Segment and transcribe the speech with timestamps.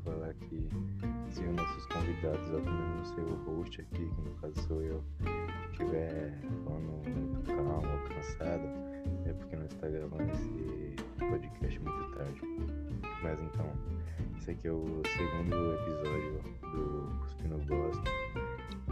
[0.00, 0.68] falar que
[1.30, 5.02] se os nossos convidados, ou mesmo ser o host aqui, que no caso sou eu,
[5.70, 8.68] estiver falando muito calmo cansado,
[9.26, 12.40] é porque nós está gravando esse podcast muito tarde.
[13.22, 13.72] Mas então,
[14.36, 18.10] esse aqui é o segundo episódio do Cuspino Bosta,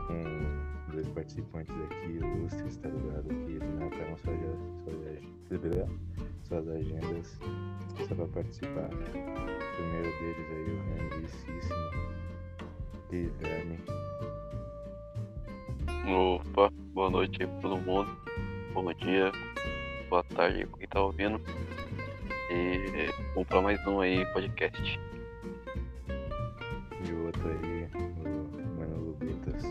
[0.07, 3.29] com dois participantes aqui ilustres, tá ligado?
[3.29, 4.39] Que marcaram suas,
[4.85, 7.39] suas, suas agendas
[8.09, 8.89] só para participar.
[8.89, 11.61] O primeiro deles aí, o grandíssimo
[13.11, 13.79] Guilherme.
[16.09, 18.17] Opa, boa noite aí pra todo mundo.
[18.73, 19.33] Bom dia,
[20.09, 21.41] boa tarde aí pra quem tá ouvindo.
[22.51, 25.01] E vamos pra mais um aí podcast.
[26.09, 29.65] E o outro aí, o Mano Lubitas.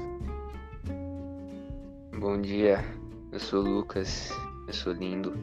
[2.20, 2.84] Bom dia,
[3.32, 4.30] eu sou o Lucas,
[4.67, 5.34] eu sou lindo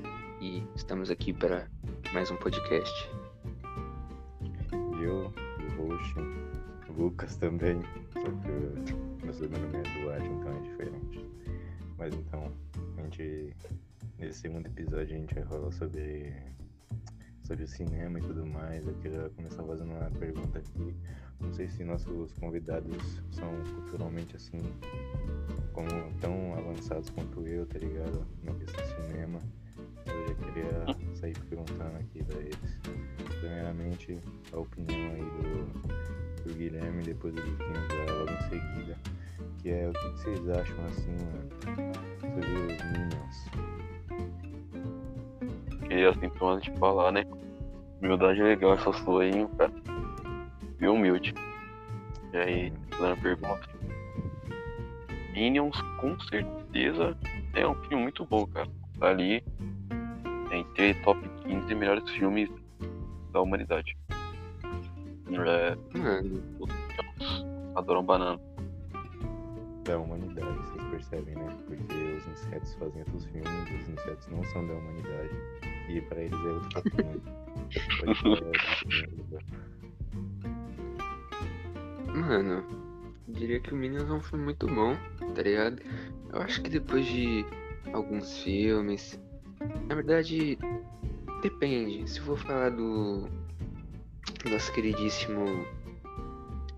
[0.43, 1.69] e estamos aqui para
[2.13, 3.09] mais um podcast.
[5.01, 5.33] Eu,
[5.79, 6.15] o host,
[6.89, 7.81] o Lucas também,
[8.13, 11.31] só que meu sobrenome é Duarte, então é diferente.
[11.97, 12.53] Mas então,
[12.99, 13.55] a gente,
[14.19, 16.35] nesse segundo episódio a gente vai falar sobre,
[17.45, 18.85] sobre o cinema e tudo mais.
[18.85, 20.97] Eu queria começar fazendo uma pergunta aqui.
[21.39, 24.61] Não sei se nossos convidados são culturalmente assim,
[25.73, 25.89] como
[26.21, 28.27] tão avançados quanto eu, tá ligado?
[28.43, 29.62] Na questão do cinema.
[30.07, 32.79] Eu já queria sair perguntando aqui pra eles.
[33.41, 34.19] Primeiramente,
[34.53, 38.99] a opinião aí do, do Guilherme, depois do Luquinhos logo em seguida.
[39.59, 41.49] Que é o que vocês acham assim, mano,
[42.21, 43.73] sobre os Minions.
[45.91, 47.25] E assim, então antes de falar, né?
[48.01, 49.73] Humildade é legal essa sua aí, cara.
[50.81, 51.35] E humilde.
[52.33, 53.69] E aí, fazendo a pergunta.
[55.33, 57.17] Minions, com certeza,
[57.55, 58.69] é um filme muito bom, cara.
[59.03, 59.45] Ali
[60.53, 62.49] entre top 15 melhores filmes
[63.33, 63.97] da humanidade.
[65.29, 66.43] É, Mano,
[67.75, 68.41] adoram banana.
[69.85, 71.57] Da humanidade, vocês percebem, né?
[71.67, 73.49] Porque os insetos fazem outros filmes,
[73.81, 75.31] os insetos não são da humanidade.
[75.89, 77.33] E pra eles é outro filme, né?
[82.15, 82.53] mano,
[83.27, 84.95] eu diria que o Minions é um filme muito bom,
[85.35, 85.83] tá ligado?
[86.33, 87.45] Eu acho que depois de
[87.93, 89.21] alguns filmes.
[89.89, 90.59] Na verdade,
[91.43, 92.09] depende.
[92.09, 93.29] Se eu for falar do
[94.51, 95.67] nosso queridíssimo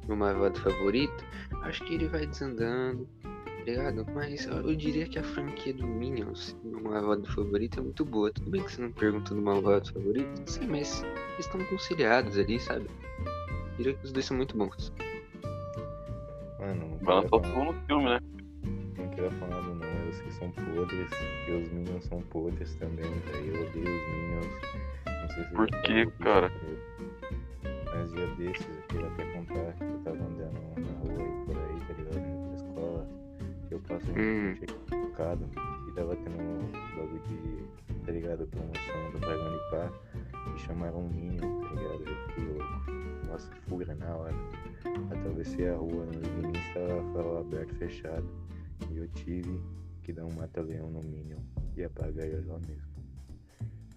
[0.07, 1.25] meu malvado favorito,
[1.63, 4.07] acho que ele vai desandando, tá ligado?
[4.15, 8.31] Mas eu diria que a franquia do Minions, meu malvado favorito, é muito boa.
[8.31, 12.61] Tudo bem que você não perguntou do malvado favorito, sim, mas eles estão conciliados ali,
[12.61, 12.87] sabe?
[13.25, 14.93] Eu diria que os dois são muito bons.
[16.59, 18.21] Mano, queria só no filme, né?
[18.97, 19.84] não queria falar do
[20.23, 21.11] que são podres,
[21.45, 23.55] que os Minions são podres também, velho.
[23.57, 24.47] Eu odeio os Minions.
[25.07, 26.51] Não sei se Por aqui, cara?
[27.95, 31.57] Mas dia desses, eu queria até contar que eu tava andando na rua e por
[31.57, 32.19] aí, tá ligado?
[32.19, 33.09] Indo pra escola.
[33.71, 34.55] Eu passo Hum.
[34.93, 35.49] um mercado
[35.89, 38.47] e tava tendo um bagulho de, tá ligado?
[38.49, 39.93] Promoção do Dragon Pá
[40.55, 42.05] e chamaram um Minion, tá ligado?
[42.07, 42.91] Eu fiquei louco.
[43.29, 44.35] Nossa, fura na hora.
[45.11, 48.25] Atravessei a rua, no limite tava farol aberto, fechado.
[48.91, 49.61] E eu tive
[50.05, 51.39] que dar um mata-leão no Minion
[51.77, 52.95] e apagar ele lá mesmo.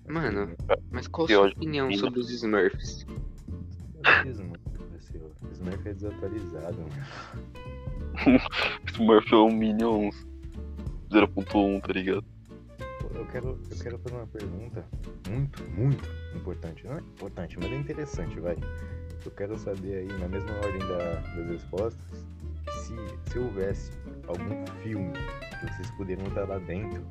[0.08, 0.56] Mano,
[0.90, 3.06] mas qual a sua opinião sobre os Smurfs?
[4.26, 4.62] Smurf,
[5.52, 6.94] Smurf é desatualizado, mano.
[8.94, 10.16] Smurf é o Minions
[11.12, 12.26] 0.1, tá ligado?
[13.14, 14.86] Eu quero, eu quero fazer uma pergunta
[15.30, 16.86] muito, muito importante.
[16.86, 18.56] Não é importante, mas é interessante, vai.
[19.26, 22.26] Eu quero saber aí, na mesma ordem da- das respostas,
[22.78, 22.96] se,
[23.26, 23.92] se houvesse
[24.28, 25.14] algum filme
[25.60, 27.06] que vocês poderiam estar lá dentro,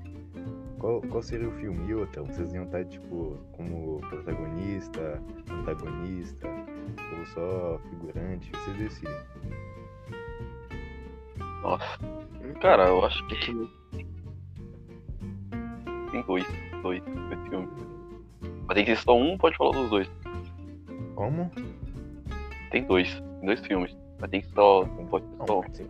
[0.79, 1.89] qual, qual seria o filme?
[1.89, 6.49] E outra, vocês iam estar, tipo, como protagonista, antagonista,
[7.19, 9.17] ou só figurante, vocês decidem.
[11.63, 11.99] Nossa.
[12.61, 13.37] Cara, eu acho que
[16.11, 16.47] tem dois.
[16.83, 17.71] Dois, dois filmes.
[18.67, 20.11] Mas tem que ser só um, pode falar dos dois.
[21.15, 21.51] Como?
[22.71, 23.11] Tem dois.
[23.41, 24.06] Tem dois filmes.
[24.19, 24.85] Mas tem que só.
[24.85, 25.63] Não pode ser Não, só um.
[25.63, 25.87] pode ser.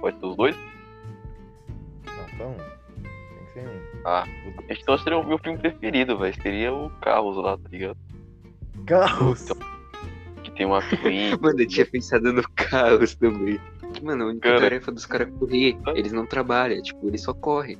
[0.00, 0.56] Pode ser os dois?
[2.06, 2.56] Não, só um.
[2.56, 4.00] Tem que ser um.
[4.04, 4.24] Ah.
[4.68, 6.34] Então seria o meu filme preferido, velho.
[6.42, 7.98] Seria o Carros lá, tá ligado?
[8.86, 9.48] Carros!
[10.44, 11.36] Que tem uma Queen.
[11.40, 13.58] Mano, eu tinha pensado no caos também.
[14.02, 14.60] Mano, a única Cara.
[14.60, 15.76] tarefa dos caras é correr.
[15.94, 17.78] Eles não trabalham, tipo, eles só correm.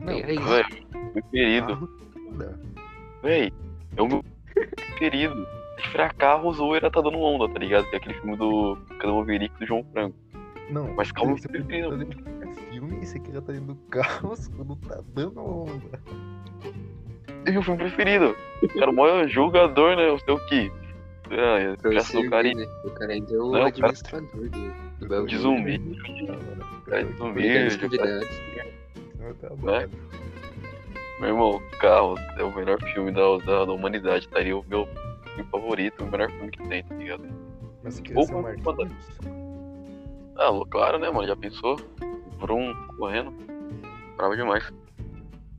[0.00, 0.42] Não, é isso.
[0.44, 1.66] Velho, preferido.
[1.66, 1.88] carro
[2.30, 2.60] foda.
[3.22, 3.52] Véi,
[3.96, 4.24] é o meu
[4.74, 5.46] preferido.
[6.18, 7.88] Carros ou ele tá dando onda, tá ligado?
[7.88, 10.16] Que é aquele filme do Cano Maverick do João Franco.
[10.70, 11.68] Não, Mas calma, você meu tá
[12.72, 16.00] filme e você queria estar dentro do carros quando tá dando onda.
[17.44, 18.34] É meu filme preferido.
[18.78, 20.08] Cara, o maior jogador, né?
[20.08, 20.72] Eu o que.
[21.30, 22.66] É, Pra já você sou o cara né?
[22.84, 23.66] O cara ainda é o Não, cara.
[23.68, 24.22] administrador
[25.00, 25.78] do, do de zumbi.
[26.86, 27.42] Cara de zumbi.
[27.70, 28.28] já- convidados.
[29.20, 29.88] Eu tá Né?
[31.20, 34.24] Meu irmão, Carros é o melhor filme da, da, da humanidade.
[34.26, 34.86] Estaria o meu
[35.36, 37.28] filme favorito, o melhor filme que tem, tá ligado?
[37.82, 38.88] Mas você queria ser o Ou-?
[40.38, 41.26] Ah, claro, né, mano?
[41.26, 41.76] Já pensou?
[42.38, 43.32] Vrum, correndo.
[44.16, 44.72] Bravo demais.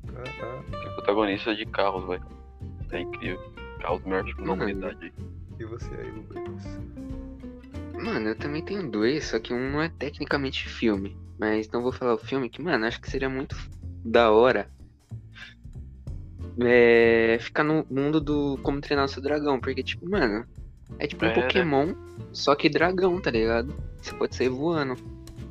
[0.07, 0.95] Caraca.
[0.95, 2.23] Protagonista de carros, velho.
[2.91, 3.39] É incrível.
[3.79, 5.13] Carros, o melhor filme da humanidade.
[5.59, 6.79] E você aí, Lucas?
[7.93, 11.17] Mano, eu também tenho dois, só que um não é tecnicamente filme.
[11.39, 13.55] Mas não vou falar o filme, que, mano, acho que seria muito
[14.03, 14.69] da hora.
[16.59, 20.45] É, ficar no mundo do Como Treinar o Seu Dragão, porque, tipo, mano,
[20.97, 21.41] é tipo um É, né?
[21.41, 21.93] Pokémon,
[22.31, 23.75] só que dragão, tá ligado?
[24.01, 24.95] Você pode sair voando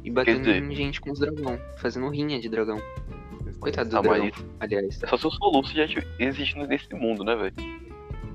[0.03, 2.81] e batendo dizer- em gente com os dragão, fazendo rinha de dragão.
[3.61, 5.03] Coitado do Ah, mas dragão, aliás.
[5.03, 5.87] É só se o Soluço já
[6.19, 7.55] existe nesse mundo, né, velho?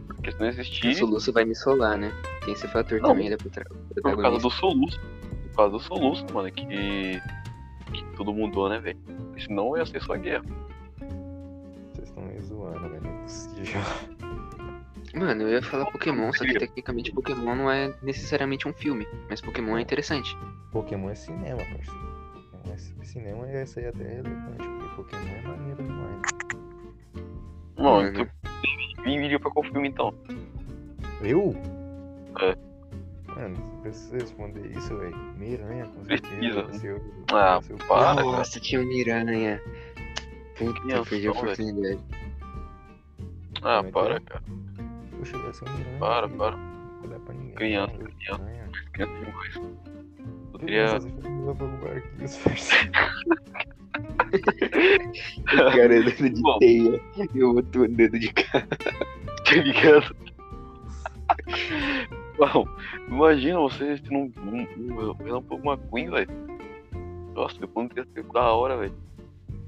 [0.08, 2.12] Porque se não O existir, Soluço vai me solar, né?
[2.46, 3.66] Tem esse fator Não, também, ele é protra-
[4.02, 5.00] por causa do Soluço.
[5.50, 6.66] Por causa do Soluço, mano, que.
[6.66, 8.98] que tudo mudou, né, velho?
[9.40, 10.44] Senão ia ser só guerra.
[12.62, 13.02] Me zoando, velho.
[13.04, 13.82] Não é possível.
[15.16, 19.42] Mano, eu ia falar Pokémon, só que tecnicamente Pokémon não é necessariamente um filme, mas
[19.42, 20.38] Pokémon é interessante.
[20.72, 22.12] Pokémon é cinema, parceiro.
[22.68, 26.22] Mas cinema é essa aí até relevante, porque Pokémon é maneiro demais.
[27.78, 28.30] Mano, Mano.
[28.96, 30.14] tu viria pra qual filme então?
[31.22, 31.56] Eu?
[32.40, 32.56] É.
[33.36, 35.18] Mano, você precisa responder isso, velho.
[35.38, 36.72] Miranha, com Precisa.
[36.72, 36.96] certeza.
[37.32, 38.24] o- Ah, o- para, cara.
[38.24, 39.62] Nossa, tinha o Miranha.
[40.58, 42.00] Puta, perdi a oportunidade.
[43.64, 44.20] Ah, é para, é?
[44.20, 44.44] cara.
[45.20, 45.36] Ia ser
[45.66, 46.00] o Miranha.
[46.00, 46.58] Para, para.
[46.58, 47.56] Não dá pra ninguém.
[47.56, 48.44] Criança, não, criança.
[48.94, 49.56] Criança demais.
[49.58, 52.92] Eu Marquinhos, parceiro.
[55.46, 56.58] Cara, dedo de Bom.
[56.60, 57.02] teia.
[57.36, 58.68] Eu boto o dedo de cara.
[59.44, 60.16] Tá ligado?
[62.38, 62.66] Bom,
[63.10, 64.32] imagina você se não.
[64.38, 66.30] um- um- Relâmpago McQueen, velho.
[67.34, 68.94] Nossa, depois não teria sido da hora, velho.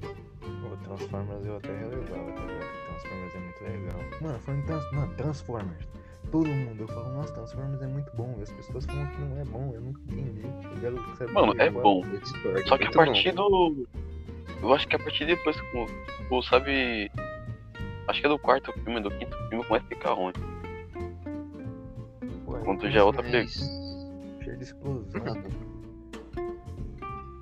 [0.02, 2.73] O Transformers eu até relevava, tá ligado?
[2.94, 4.00] Transformers é muito legal.
[4.20, 4.92] Mano, falando em trans...
[4.92, 5.88] Mano, Transformers.
[6.30, 8.34] Todo mundo, eu falo, nossa, Transformers é muito bom.
[8.38, 10.42] E as pessoas falam que não é bom, eu nunca entendi.
[10.44, 12.00] Eu quero saber Mano, é bom.
[12.00, 13.04] Discordo, Só que a muito bom.
[13.04, 13.88] partir do.
[14.62, 15.86] Eu acho que a partir depois, tipo,
[16.18, 17.10] tipo, sabe.
[18.08, 20.32] Acho que é do quarto filme, do quinto filme, começa a ficar ruim.
[22.48, 23.22] Ué, Quando já é outra.
[23.22, 23.54] Mas,
[24.42, 25.24] Cheio de explosão.
[25.24, 25.44] mano,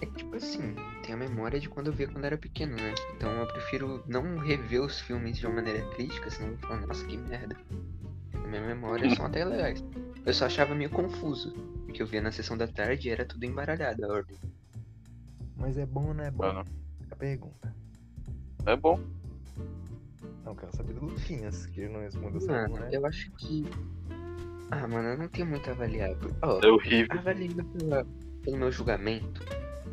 [0.00, 2.94] é que, tipo assim, tem a memória de quando eu via quando era pequeno, né?
[3.16, 6.86] Então eu prefiro não rever os filmes de uma maneira crítica, senão eu vou falar,
[6.86, 7.56] nossa, que merda.
[8.34, 9.82] Na minha memória são até legais.
[10.24, 11.52] Eu só achava meio confuso,
[11.86, 14.36] porque eu via na sessão da tarde e era tudo embaralhado a ordem.
[15.56, 16.44] Mas é bom ou não é bom?
[16.44, 16.64] Mano,
[17.10, 17.74] A pergunta.
[18.66, 18.98] é bom.
[20.44, 22.88] Não, eu quero saber do Luquinhas, que ele não respondeu essa Mano, né?
[22.92, 23.64] eu acho que.
[24.70, 26.10] Ah, mano, eu não tenho muito a avaliar.
[26.42, 27.18] Ó, É horrível.
[27.18, 28.06] avaliando pela-
[28.42, 29.44] pelo meu julgamento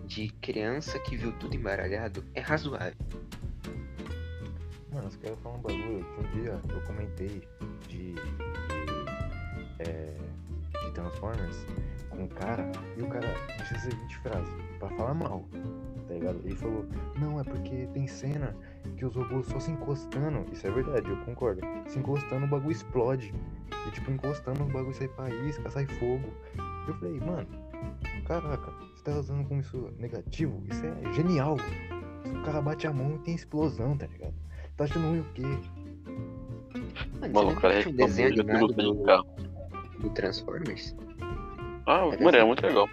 [0.10, 2.96] de criança que viu tudo embaralhado, é razoável.
[4.92, 7.48] Mano, eu quero falar um bagulho que um dia eu comentei
[7.88, 8.14] de.
[8.14, 8.16] de,
[9.78, 10.18] é,
[10.84, 11.64] de Transformers
[12.10, 13.28] com um cara e o cara
[13.60, 15.48] disse a seguinte frase, pra falar mal,
[16.08, 16.42] tá ligado?
[16.44, 16.88] Ele falou,
[17.20, 18.56] não, é porque tem cena
[18.98, 21.62] que os robôs só se encostando, isso é verdade, eu concordo.
[21.88, 23.32] Se encostando o bagulho explode.
[23.88, 26.34] E tipo, encostando o bagulho sai faísca, sai fogo.
[26.88, 27.69] Eu falei, mano,
[28.26, 30.62] caraca, você tá usando como isso negativo?
[30.70, 31.58] Isso é genial.
[32.26, 34.34] O cara bate a mão e tem explosão, tá ligado?
[34.78, 35.44] Tá achando ruim o quê?
[37.34, 39.26] Mano, o cara tinha um desenho de de do, carro.
[40.00, 40.96] do Transformers?
[41.86, 42.48] Ah, É mano, é desenho.
[42.48, 42.90] muito legal.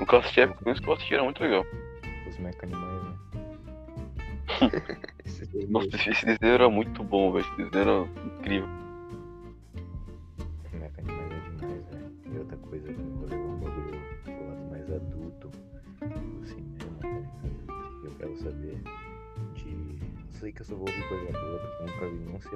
[0.00, 1.64] O que eu assisti, que eu assisti era muito legal.
[2.28, 3.12] Os mecanimais, né?
[5.52, 7.44] Daí Nossa, esse desenho era muito bom, velho.
[7.44, 8.68] Esse desenho era incrível.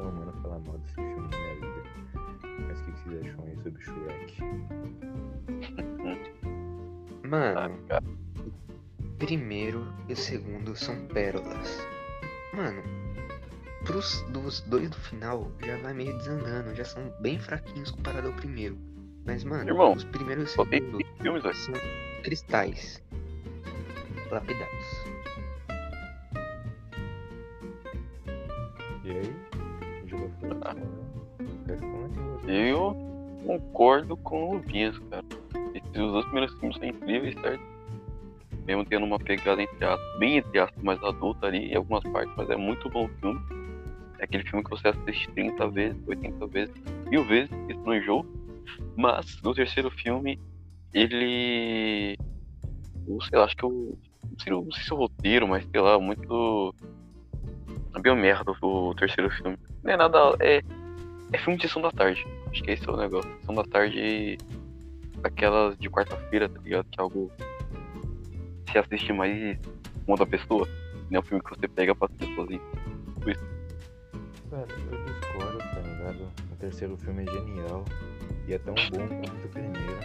[0.04, 1.82] Ser humano falar mal desse filme na minha vida.
[2.68, 4.34] Mas o que que vocês acham aí sobre Shrek?
[7.26, 8.04] Ah, Mano, cara.
[9.18, 11.84] primeiro e o segundo são pérolas.
[12.52, 12.80] Mano,
[13.84, 18.34] pros dos dois do final já vai meio desandando, já são bem fraquinhos comparado ao
[18.34, 18.76] primeiro.
[19.25, 21.75] Mas, mano, Irmão, os primeiros e o segundo filmes, são
[22.23, 23.02] cristais
[24.30, 25.13] lapidados.
[32.54, 32.96] Eu
[33.44, 35.25] concordo com o Luvinhas, cara.
[35.75, 37.61] Esses dois primeiros filmes são incríveis, certo?
[38.64, 42.32] Mesmo tendo uma pegada entre aspas, bem entre aspas, mais adulta ali em algumas partes,
[42.37, 43.40] mas é muito bom o filme.
[44.20, 46.75] É aquele filme que você assiste 30 vezes, 80 vezes,
[47.11, 48.25] mil vezes, isso não enjoo.
[48.96, 50.38] Mas no terceiro filme,
[50.92, 52.16] ele.
[53.08, 53.99] Eu sei lá, acho que eu.
[54.30, 56.73] Não sei, não sei se o roteiro, mas sei lá, muito.
[57.96, 59.58] É bem merda o terceiro filme.
[59.82, 60.37] Não é nada.
[60.40, 60.62] É,
[61.32, 62.25] é filme de sessão da tarde.
[62.54, 63.28] Acho que esse é o negócio.
[63.40, 64.38] Sessão da tarde.
[65.25, 66.87] Aquelas de quarta-feira, tá ligado?
[66.90, 67.30] Que é algo.
[68.70, 69.58] Se assiste mais
[70.06, 70.68] uma da pessoa.
[71.11, 72.61] Não é um filme que você pega pra assistir sozinho.
[74.50, 76.28] Cara, eu discordo, tá ligado?
[76.52, 77.84] O terceiro filme é genial.
[78.46, 80.00] E é tão bom quanto o primeiro.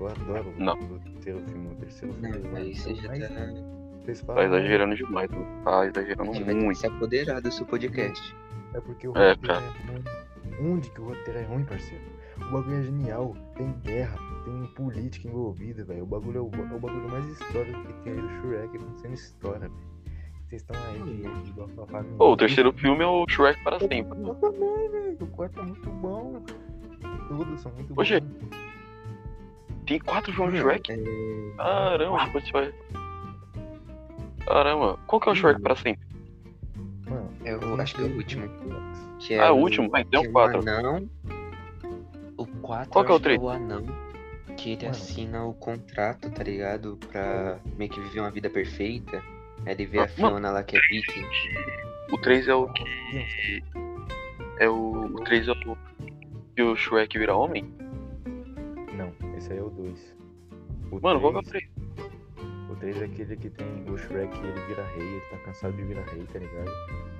[0.00, 0.74] Eu adoro Não.
[0.74, 1.68] o terceiro filme.
[1.68, 3.74] O terceiro filme Não, é aí você já mas tá.
[4.04, 5.46] Vocês Tá falam, exagerando demais, mano.
[5.64, 6.78] Tá exagerando gente vai ter que muito.
[6.78, 8.36] se apoderar do seu podcast.
[8.74, 10.04] É porque o É, é ruim.
[10.60, 12.04] Onde que o roteiro é ruim, parceiro?
[12.36, 13.36] O bagulho é genial.
[13.56, 16.02] Tem guerra, tem política envolvida, velho.
[16.02, 18.78] O bagulho é o, é o bagulho mais histórico que tem aí do Shrek.
[19.00, 19.72] Sendo história, velho.
[20.46, 24.20] Vocês estão aí de, de bafafá Pô, o terceiro filme é o Shrek para sempre.
[24.20, 25.16] Eu também, velho.
[25.20, 26.44] O quarto é muito bom.
[27.28, 28.64] Todos são muito Oxe, bons.
[29.86, 30.92] Tem quatro filmes Shrek?
[30.92, 32.74] é, Caramba, vai.
[34.46, 36.06] Caramba, qual que é o Shrek para sempre?
[37.44, 38.48] Eu acho que é o último.
[39.18, 39.90] Que Ah, é o último?
[39.92, 40.58] Ah, então é quatro.
[40.58, 41.08] O anão.
[42.36, 43.40] O 4 Qual que é o três?
[43.40, 43.84] o anão.
[44.56, 44.90] Que ele Mano.
[44.90, 46.98] assina o contrato, tá ligado?
[47.10, 49.22] Pra meio que viver uma vida perfeita.
[49.66, 51.24] Aí ele vê Ah, a Fiona lá que é viking.
[52.12, 52.84] O 3 é o que.
[54.58, 55.06] É o.
[55.06, 55.76] O 3 é o.
[56.56, 57.64] Que o Shrek vira homem?
[58.96, 60.14] Não, esse aí é o 2.
[61.02, 61.68] Mano, qual que é o 3?
[62.74, 65.84] O 3 é aquele que tem o Shrek ele vira rei, ele tá cansado de
[65.84, 66.70] virar rei, tá ligado?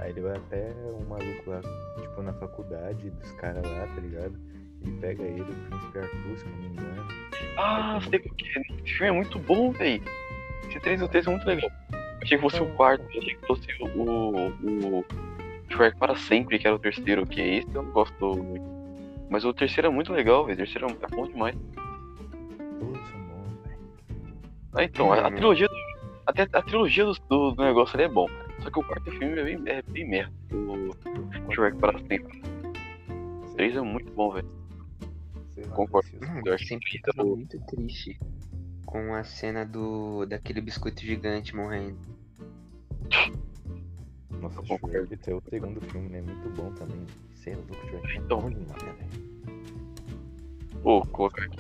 [0.01, 1.61] Aí ele vai até um maluco lá,
[2.01, 4.37] tipo, na faculdade dos caras lá, tá ligado?
[4.83, 7.09] Ele pega ele, o Príncipe Arthur, se não me engano.
[7.57, 8.63] Ah, sei qual que é.
[8.85, 10.03] Esse filme é muito bom, véi.
[10.69, 11.71] Esse 3 e o 3 é muito legal.
[12.21, 13.87] Achei que fosse o quarto, achei que fosse o.
[13.87, 15.05] O, o
[15.71, 18.67] Shrek para sempre, que era o terceiro, que é esse eu não gosto muito.
[19.31, 20.55] Mas o terceiro é muito legal, velho.
[20.55, 21.55] O terceiro é bom demais.
[21.55, 23.24] Velho.
[24.75, 25.35] Ah, então, a, a Hum.
[25.35, 25.69] trilogia.
[25.69, 25.95] do-
[26.27, 28.27] Até a trilogia do, do, do negócio ali é bom.
[28.61, 30.33] Só que o quarto filme é bem, é bem merda.
[30.53, 32.43] O Shrek para sempre.
[33.51, 34.49] O 3 é muito bom, velho.
[35.75, 36.09] Concordo.
[36.21, 38.19] Mano, Eu sempre que ficava o- muito triste
[38.87, 41.99] com a cena do daquele biscoito gigante morrendo.
[44.41, 45.07] Nossa, concordo.
[45.09, 46.21] Shrek é o segundo filme, né?
[46.23, 47.05] Muito bom também.
[47.35, 48.41] Sei lá, o Shrek é Então.
[48.41, 49.25] bom demais, né, velho?
[50.83, 51.59] Vou colocar aqui.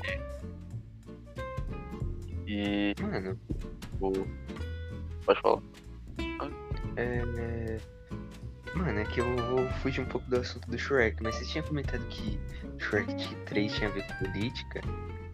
[2.46, 2.94] E.
[3.00, 3.38] Mano,
[4.00, 4.12] O...
[5.24, 5.62] Pode falar.
[6.96, 7.78] é.
[8.74, 11.62] Mano, é que eu vou fugir um pouco do assunto do Shrek, mas você tinha
[11.62, 12.38] comentado que
[12.78, 14.80] Shrek 3 tinha a ver com política.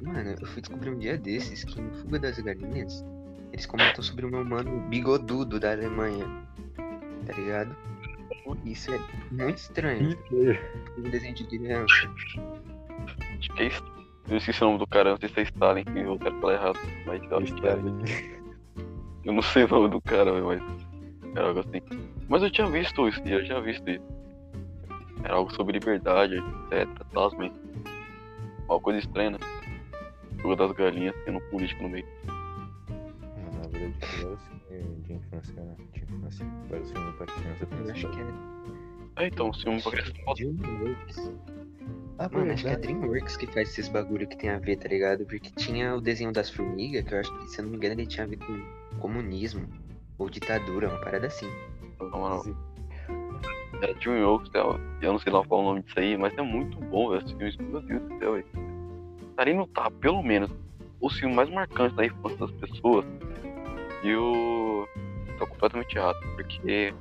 [0.03, 3.05] Mano, eu fui descobrir um dia desses que no Fuga das Galinhas
[3.53, 6.27] eles comentam sobre o meu mano bigodudo da Alemanha.
[7.27, 7.75] Tá ligado?
[8.65, 8.99] Isso é
[9.31, 10.17] muito estranho.
[10.99, 12.11] Um desenho de criança.
[13.57, 14.00] Que isso.
[14.29, 16.55] Eu esqueci o nome do cara, não sei se é Stalin, que eu quero falar
[16.55, 16.79] errado.
[17.07, 17.73] Mas eu acho que é.
[19.25, 20.63] Eu não sei o nome do cara, mas.
[21.35, 21.81] Era algo assim.
[22.29, 24.05] Mas eu tinha visto isso, eu tinha visto isso.
[25.25, 26.89] Era algo sobre liberdade, etc.
[27.13, 27.53] Tal, mas.
[28.69, 29.39] Uma coisa estranha, né?
[30.39, 32.07] Jogo das galinhas tendo político no meio.
[32.27, 35.77] Na vários filmes de infância, né?
[35.93, 36.47] De infância.
[36.69, 37.69] Vários filmes pra criança.
[37.71, 39.25] Eu acho que é.
[39.25, 40.13] É, então, se um pra criança
[42.23, 42.93] Ah, Mano, acho que é verdade.
[42.93, 45.25] Dreamworks que faz esses bagulho que tem a ver, tá ligado?
[45.25, 47.95] Porque tinha o desenho das formigas, que eu acho que, se eu não me engano,
[47.95, 48.63] ele tinha a ver com
[48.99, 49.67] comunismo
[50.19, 51.51] ou ditadura, uma parada assim.
[51.99, 52.57] Não, não.
[53.81, 54.59] É Dreamworks, é,
[55.01, 57.25] eu não sei lá qual é o nome disso aí, mas é muito bom, velho.
[57.25, 58.47] Esse filme, meu Deus do céu, velho.
[59.31, 60.51] Estaria no tá, pelo menos,
[61.01, 63.07] o filme mais marcante da infância das pessoas.
[64.05, 64.87] E o.
[65.39, 66.93] Tô completamente errado, porque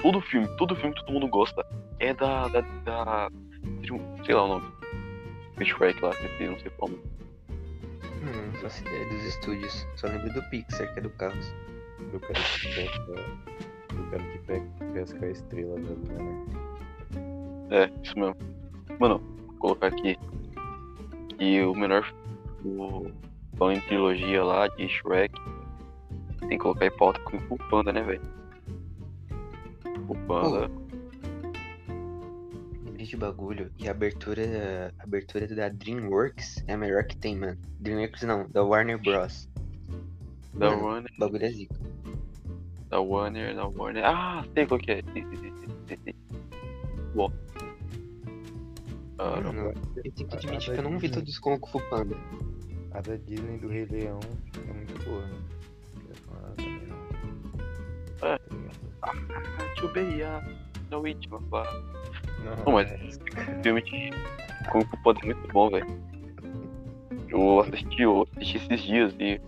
[0.00, 1.66] todo filme, todo filme que todo mundo gosta
[1.98, 2.46] é da.
[2.46, 2.60] da.
[2.60, 3.30] da
[4.24, 4.66] sei lá o nome.
[5.64, 6.90] Shrek lá, esqueci, não sei qual.
[6.90, 7.02] nome.
[8.22, 9.86] Hum, não faço ideia dos estúdios.
[9.96, 11.46] Só lembro do Pixar, que é do Carlos.
[12.12, 13.12] Do cara que pesca.
[13.94, 16.46] Do cara que pe- pesca a estrela da lua, né?
[17.70, 18.36] É, isso mesmo.
[18.98, 20.18] Mano, vou colocar aqui.
[21.38, 22.12] E o melhor.
[22.64, 23.10] O,
[23.56, 25.34] falando em trilogia lá de Shrek.
[26.40, 28.22] Tem que colocar em pauta com o Panda, né, velho?
[30.08, 30.60] O Panda.
[30.68, 30.85] Lembrei
[33.08, 33.70] de bagulho.
[33.78, 37.58] E a abertura, a abertura da Dreamworks é a melhor que tem, mano.
[37.80, 39.48] Dreamworks não, da Warner Bros.
[40.54, 40.84] da mano.
[40.84, 41.10] Warner.
[41.16, 41.74] O bagulho é zica.
[42.88, 44.04] Da Warner, da Warner.
[44.04, 45.02] Ah, sei qual que é.
[47.14, 47.32] Bom.
[49.18, 49.40] Ah.
[49.40, 51.70] Mano, eu tenho que A- admitir a que eu não vi todos com o Kung
[51.72, 52.16] Fu Panda.
[52.92, 54.20] A da Disney do Rei Leão
[54.68, 55.38] é muito boa, né?
[58.22, 58.38] É.
[59.02, 60.42] Ah, Beia.
[60.90, 61.42] Não, It, mas
[62.44, 62.98] Não, Não, mas é-
[63.62, 64.10] filme de
[64.70, 65.86] Kung Fu Panda é muito bom, velho.
[67.28, 69.40] Eu assisti, eu assisti esses dias e.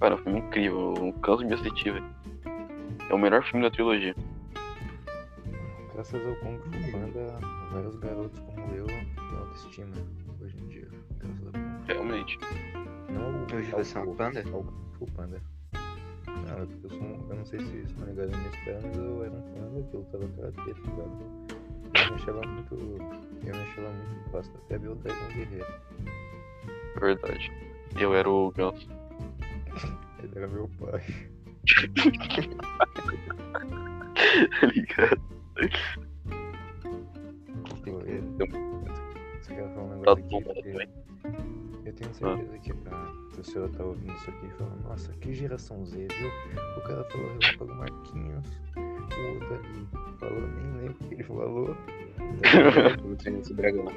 [0.00, 0.94] Cara, é um filme incrível.
[0.96, 2.06] Eu não canso de assistir, velho.
[3.10, 4.14] É o melhor filme da trilogia.
[5.92, 7.38] Graças ao Kung Fu Panda,
[7.72, 9.94] vários garotos como eu têm autoestima
[10.40, 10.88] hoje em dia.
[11.18, 11.86] Graças ao Kung Fu.
[11.86, 12.38] Realmente.
[13.10, 13.46] Não é um
[14.04, 14.40] Kung- panda?
[14.52, 15.40] Ao Kung Fu Panda.
[16.26, 19.24] Não, eu, eu, sou um, eu não sei se isso na minha história, mas eu
[19.24, 21.59] era um panda que lutava karatê, tá ligado?
[22.10, 22.74] Eu achava muito.
[22.74, 25.66] Eu me achava muito fácil até ver o Dragon Guerreiro.
[26.96, 27.52] É verdade.
[27.98, 28.88] Eu era o Ganso.
[30.22, 31.02] Ele era meu pai.
[34.60, 35.20] Tá ligado?
[37.56, 37.80] Um
[40.04, 40.12] Tá
[41.84, 45.12] eu tenho certeza que, ah, que o senhor tá ouvindo isso aqui e falando, nossa,
[45.14, 46.28] que geração Z, viu?
[46.76, 48.46] O cara falou Relâmpago Marquinhos,
[49.16, 49.88] o ali
[50.18, 51.76] falou, nem lembro o que ele falou.
[53.02, 53.92] Como treinar o dragão.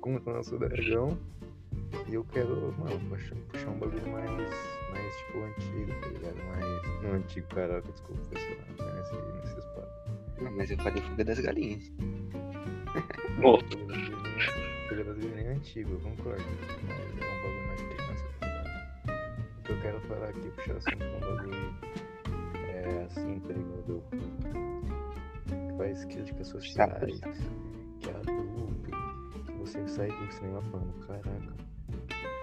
[0.00, 1.18] Como tá nosso dragão.
[2.08, 6.36] E eu quero, mano, puxar, puxar um bagulho mais, mais tipo antigo, tá ligado?
[6.46, 7.02] Mais.
[7.02, 8.56] Não antigo, caraca, desculpa, pessoal.
[8.78, 9.14] Não é nesse,
[9.46, 10.42] nesses papos.
[10.42, 11.92] Não, mas eu falei fuga das galinhas.
[13.40, 13.64] Nossa.
[13.64, 16.44] Fuga das Galinhas- Fuga das Galinhas é antigo, eu concordo.
[16.86, 19.58] Mas é um bagulho mais criança, tá ligado?
[19.58, 21.74] O que eu quero falar aqui, puxar assunto com um bagulho
[22.84, 24.02] é assim, tá ligado?
[25.46, 27.20] Que faz críticas sociais,
[28.00, 28.90] que é adulto,
[29.46, 31.54] que você sai do cinema falando, caraca,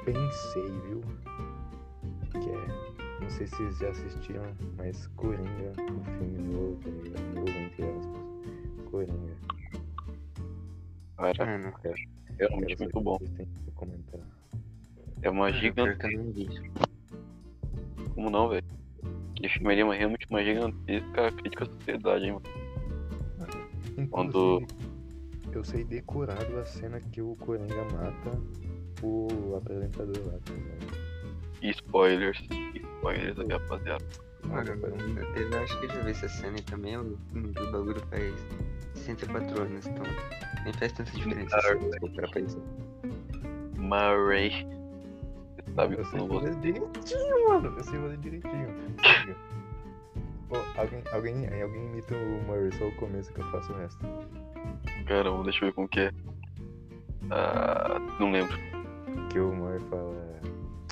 [0.06, 1.02] pensei, viu?
[2.32, 7.36] Que é, não sei se vocês já assistiram, mas Coringa, um filme novo, tá ligado?
[7.36, 8.22] Novo, entre aspas.
[8.90, 9.36] Coringa.
[11.18, 11.74] Cara, Mano,
[12.40, 13.20] realmente muito bom.
[15.22, 16.00] É uma gigante.
[18.16, 18.81] Como não, velho?
[19.42, 24.08] Aquele filme ali é uma- realmente uma gigantesca crítica à sociedade, hein, mano.
[24.12, 28.40] Quando- Inclusive, eu sei decorado a cena que o Coringa mata
[29.02, 30.54] o apresentador lá, tá?
[31.60, 32.40] E spoilers.
[32.76, 34.06] Spoilers aí, rapaziada.
[34.46, 37.72] Mano, eu, eu acho que eu já vi essa cena e também não vi o
[37.72, 38.34] bagulho faz
[38.94, 40.04] 64 anos, então
[40.64, 42.62] nem faz tanta diferença assim, se for parar pra isso.
[43.78, 44.52] Murray.
[45.76, 47.74] Sabe que eu sei não fazer direitinho, mano.
[47.78, 48.68] Eu sei fazer direitinho.
[50.78, 54.06] Alguém, alguém, alguém imita o Murray, só o começo que eu faço o resto.
[55.08, 56.12] Caramba, deixa eu ver como que é.
[57.30, 58.58] Ah, não lembro.
[59.30, 60.42] Que o Murray fala.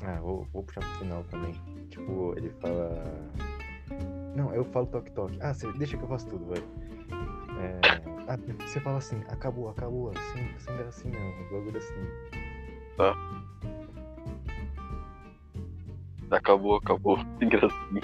[0.06, 1.54] Ah, vou, vou puxar pro final também.
[1.90, 3.04] Tipo, ele fala.
[4.36, 5.38] Não, eu falo toque-toque.
[5.42, 6.60] Ah, cê, deixa que eu faço tudo, vai.
[7.60, 7.80] É...
[8.30, 13.39] Ah, você fala assim, acabou, acabou, sem, sem gracinha, um bagulho assim.
[16.32, 17.18] Acabou, acabou.
[17.40, 18.02] Sem gracinha.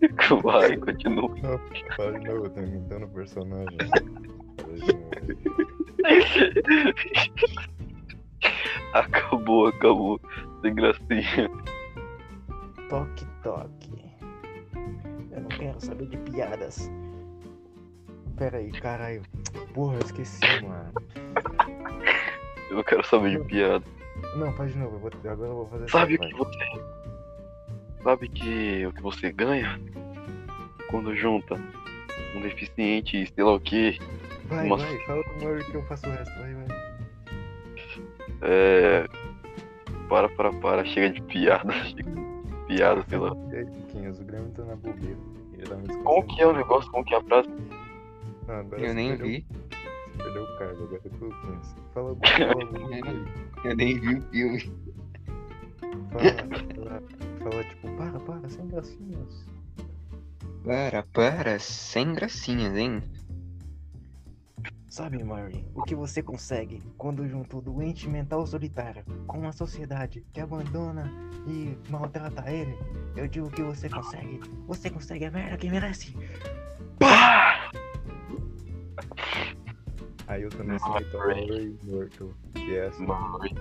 [0.42, 1.28] Vai, continua.
[1.42, 1.60] Não,
[1.96, 3.78] fala de novo, tá imitando o personagem.
[8.92, 10.20] Acabou, acabou.
[10.62, 11.50] Sem gracinha.
[12.88, 14.08] Toque, toque.
[15.32, 16.90] Eu não quero saber de piadas.
[18.36, 19.22] Pera aí, caralho.
[19.74, 20.92] Porra, eu esqueci, mano.
[22.70, 23.84] Eu não quero saber de piada.
[24.36, 24.96] Não, faz de novo.
[24.96, 26.58] Eu vou, agora eu vou fazer Sabe o que você.
[28.02, 29.80] Sabe que o que você ganha
[30.90, 31.54] quando junta
[32.34, 33.98] um deficiente e sei lá o que.
[34.44, 34.86] Vai, Nossa.
[34.86, 36.38] vai, fala com o Murray que eu faço o resto.
[36.38, 36.66] Vai, vai.
[38.42, 39.06] É.
[40.08, 40.84] Para, para, para.
[40.84, 41.72] Chega de piada.
[41.84, 43.36] Chega de piada, sei lá.
[43.50, 45.18] E aí, o Grêmio tá na bobeira.
[45.66, 46.90] Uma Como que é o negócio?
[46.90, 47.48] Como que é a frase?
[48.46, 49.77] Não, agora Eu nem vi, Você
[50.18, 51.76] perdeu o cargo, agora é com o Piquinhos.
[51.94, 53.70] Fala alguma fala alguma coisa aí.
[53.70, 54.72] eu nem vi o filme.
[56.10, 56.22] Fala,
[56.74, 57.02] fala,
[57.38, 59.46] fala, tipo, para, para, sem gracinhas.
[60.64, 63.02] Para, para, sem gracinhas, hein?
[64.88, 70.24] Sabe, Murray, o que você consegue quando junta o doente mental solitário com uma sociedade
[70.32, 71.12] que abandona
[71.46, 72.76] e maltrata ele?
[73.14, 74.40] Eu digo que você consegue.
[74.66, 76.16] Você consegue a merda que merece.
[76.98, 77.70] Pá!
[80.28, 82.90] Aí eu também sei o Murray morto, que é.
[82.98, 83.54] Murray.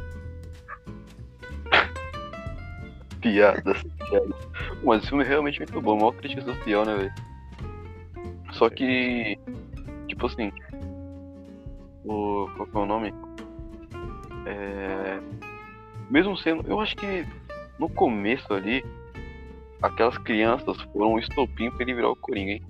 [3.22, 4.48] Piadas, piadas.
[4.84, 7.14] Mas esse filme é realmente muito bom, maior crítica social, né, velho?
[8.52, 9.40] Só que,
[10.08, 10.52] tipo assim,
[12.04, 12.50] o.
[12.58, 13.14] Qual que é o nome?
[14.46, 15.20] É.
[16.10, 16.68] Mesmo sendo.
[16.68, 17.26] Eu acho que
[17.80, 18.86] no começo ali,
[19.82, 22.64] aquelas crianças foram um estopim pra ele virar o Coringa, hein?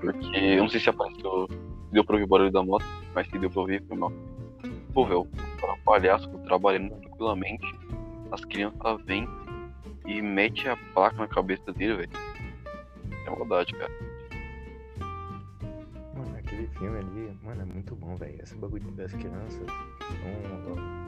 [0.00, 1.48] Porque eu não sei se apareceu.
[1.48, 2.84] Se deu pra ouvir o barulho da moto,
[3.14, 4.12] mas se deu pra ouvir, foi mal.
[4.94, 7.66] Pô, velho, o palhaço trabalhando tranquilamente.
[8.30, 9.28] As crianças vêm
[10.06, 12.10] e mete a placa na cabeça dele, velho.
[13.26, 13.90] É maldade, cara.
[16.50, 18.42] aquele filme ali, mano, é muito bom, velho.
[18.42, 19.66] Esse bagulho das crianças,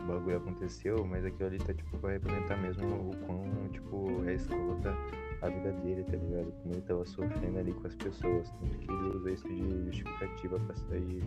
[0.03, 4.35] o bagulho aconteceu, mas aquilo ali tá, tipo, pra representar mesmo o quão, tipo, é
[4.35, 4.97] escrota
[5.43, 6.53] a vida dele, tá ligado?
[6.63, 8.51] Como ele tava sofrendo ali com as pessoas.
[8.51, 11.23] Tanto que ele usa isso de justificativa pra sair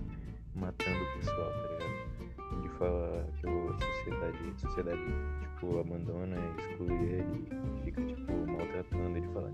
[0.56, 2.60] matando o pessoal, tá ligado?
[2.60, 5.01] Ele fala que a sociedade, sociedade,
[5.41, 7.47] tipo, abandona, exclui ele,
[7.84, 9.51] fica, tipo, maltratando ele, fala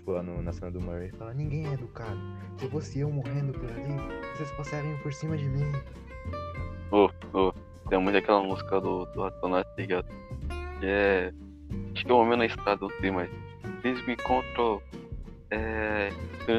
[0.00, 2.18] tipo, lá no, na cena do Murray, fala, ninguém é educado.
[2.58, 3.96] Se fosse eu morrendo por ali,
[4.34, 5.72] vocês passariam por cima de mim.
[6.90, 7.52] Ô, ô,
[7.88, 10.06] tem muito aquela música do, do tá ligado?
[10.80, 11.32] Que é.
[11.94, 13.30] Acho que é o homem na estrada, não sei, mas.
[13.84, 14.82] Eles me encontram.
[15.50, 16.10] É.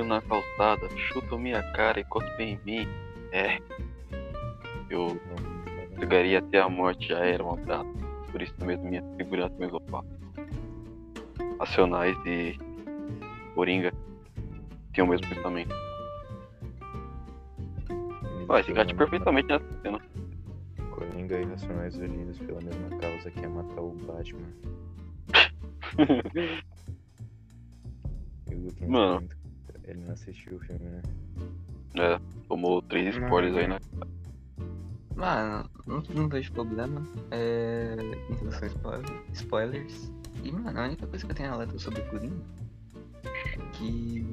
[0.08, 2.88] Na calçada, chutam minha cara e cospem em mim.
[3.32, 3.58] É.
[4.90, 5.20] Eu
[6.00, 7.90] chegaria até a morte, já era uma prata.
[8.32, 10.08] Por isso mesmo minha segurança me opaca.
[11.60, 12.58] Racionais e
[13.54, 13.94] Coringa
[14.94, 15.76] tem o mesmo pensamento.
[18.48, 20.00] Vai, se encaixa perfeitamente nessa cena.
[20.92, 24.48] Coringa e Racionais Unidos pela mesma causa que é matar o Batman.
[28.52, 29.14] e o Luquinhas Mano.
[29.22, 29.36] muito-
[29.84, 31.02] Ele não assistiu o filme, né?
[31.96, 33.80] É, tomou três spoilers aí, né?
[35.16, 37.02] Mano, não, não vejo problema.
[37.32, 37.96] É.
[38.30, 40.12] Em relação a spoiler- spoilers.
[40.44, 42.42] E, mano, a única coisa que eu tenho a letra sobre o Coringa
[43.26, 44.26] é que.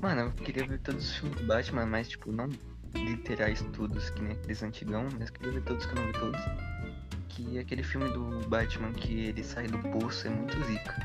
[0.00, 2.48] Mano, eu queria ver todos os filmes do Batman, mas, tipo, não
[2.94, 6.40] literais todos, que nem aqueles antigão, mas queria ver todos que eu não vi todos.
[7.28, 10.96] Que aquele filme do Batman que ele sai do poço é muito zica.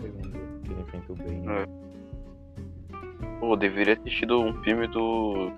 [0.00, 1.48] Segundo que ele enfrenta o Bane.
[1.48, 1.66] É.
[3.40, 5.50] Pô, deveria ter tido um filme do.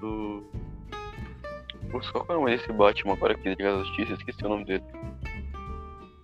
[0.00, 0.42] Do.
[1.90, 4.12] Putz, qual é o nome desse Batman agora que Liga da Justiça?
[4.14, 4.84] Esqueci o nome dele.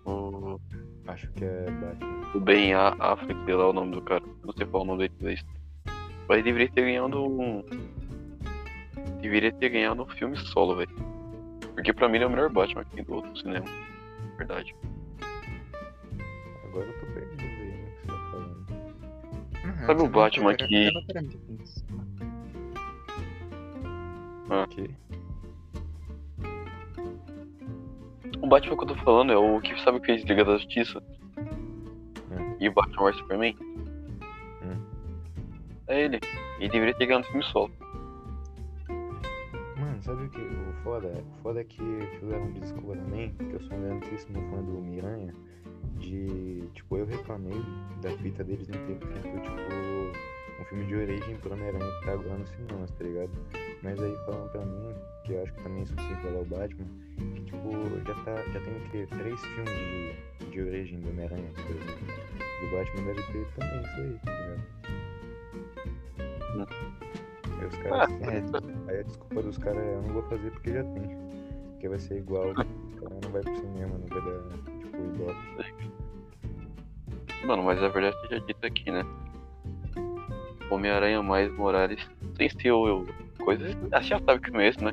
[0.04, 0.58] O.
[1.06, 2.20] Acho que é Batman.
[2.34, 4.22] O Ben A- Affleck, sei lá o nome do cara.
[4.44, 5.40] Não sei qual é o nome dele.
[6.28, 7.64] Mas deveria ter ganhado um.
[9.20, 10.90] Deveria ter ganhado um filme solo, velho.
[11.74, 13.64] Porque pra mim ele é o melhor Batman aqui do, do cinema.
[14.36, 14.74] Verdade.
[16.70, 17.84] Agora eu tô perdido aí, né?
[17.84, 18.66] O que você tá falando?
[19.64, 21.84] Uhum, Sabe o Batman tava- que- pra pensar.
[24.50, 24.64] Ah.
[24.64, 24.90] O quê?
[28.42, 30.56] O Batman que eu tô falando é o que sabe o que fez Liga da
[30.56, 31.02] Justiça?
[31.38, 32.56] Hum.
[32.58, 33.56] E o Batman vs Superman?
[34.62, 34.80] Hum.
[35.88, 36.20] É ele.
[36.58, 37.72] E deveria ter ganhado um filme solo.
[39.78, 40.40] Mano, sabe o que?
[40.40, 41.82] O foda, o foda é que
[42.18, 45.34] fizeram um desculpa também, que eu sou um grandíssimo fã do Miranha,
[45.98, 47.60] de, tipo, eu reclamei
[48.02, 52.12] da fita deles não ter feito, tipo, um filme de origem pro Homem-Aranha que tá
[52.12, 53.30] agora nos cinemas, tá ligado?
[53.82, 56.86] Mas aí falam pra mim, que eu acho que também isso sim falar o Batman,
[57.34, 57.70] que, tipo,
[58.06, 59.06] já tá, já tem o quê?
[59.08, 59.70] Três filmes
[60.38, 62.06] de, de origem do Homem-Aranha, por exemplo.
[62.60, 64.62] Do Batman deve ter também isso aí, tá ligado?
[66.56, 66.66] Hum.
[67.58, 68.10] Aí os caras...
[68.10, 71.16] É, Aí a desculpa dos caras é eu não vou fazer porque já tem.
[71.70, 72.52] Porque vai ser igual.
[73.00, 74.69] Então não vai pro cinema, não vai dar,
[75.06, 75.90] ibope.
[77.44, 79.04] Mano, mas a verdade seja dita aqui, né?
[80.70, 82.00] Homem-Aranha mais Morales,
[82.36, 83.06] sem ser o
[83.38, 83.64] coisa.
[83.92, 84.92] A gente já sabe que não é esse, né?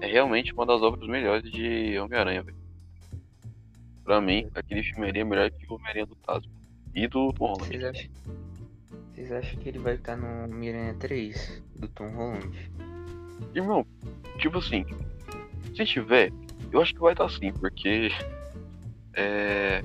[0.00, 2.56] É realmente uma das obras melhores de Homem-Aranha, velho.
[4.04, 6.58] Pra mim, aquele filme é melhor que o Homem-Aranha do Tasman.
[6.94, 7.66] E do Tom Holland.
[7.66, 8.10] Vocês acham,
[9.14, 12.70] vocês acham que ele vai estar no Miranha 3 do Tom Holland?
[13.54, 13.86] Irmão,
[14.38, 14.86] tipo assim,
[15.76, 16.32] se tiver,
[16.72, 18.08] eu acho que vai estar sim, porque
[19.18, 19.82] é,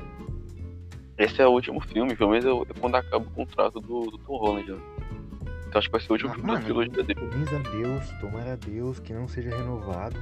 [1.17, 4.37] esse é o último filme, pelo menos é quando acaba o contrato do, do Tom
[4.37, 4.71] Holland.
[4.71, 4.79] Né?
[5.67, 6.65] Então acho que vai ser o último Ah, filme da mano.
[6.65, 7.19] trilogia dele.
[7.27, 10.15] Benza a Deus, tomara a Deus que não seja renovado.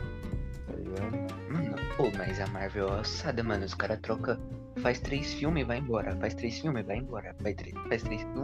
[0.68, 1.34] Tá ligado?
[1.50, 3.66] Mano, pô, mas a Marvel é ossada, mano.
[3.66, 4.38] Os caras trocam.
[4.82, 6.16] Faz três filmes e vai embora.
[6.16, 7.36] Faz três filmes e vai embora.
[7.44, 7.76] Faz três.
[7.90, 8.24] Faz três.
[8.36, 8.40] O,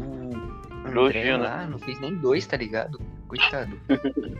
[0.00, 0.30] o
[0.86, 1.44] André Trilogia, né?
[1.44, 3.00] lá não fez nem dois, tá ligado?
[3.26, 3.76] Coitado.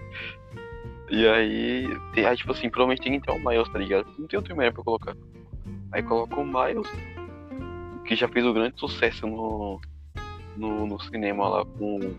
[1.11, 4.07] E aí, tem, aí, tipo assim, provavelmente tem que ter o Miles, tá ligado?
[4.19, 5.15] Não tem outro Homem-Aranha pra colocar.
[5.93, 6.89] Aí coloca o Miles,
[8.05, 9.81] que já fez o grande sucesso no,
[10.57, 12.15] no, no cinema lá com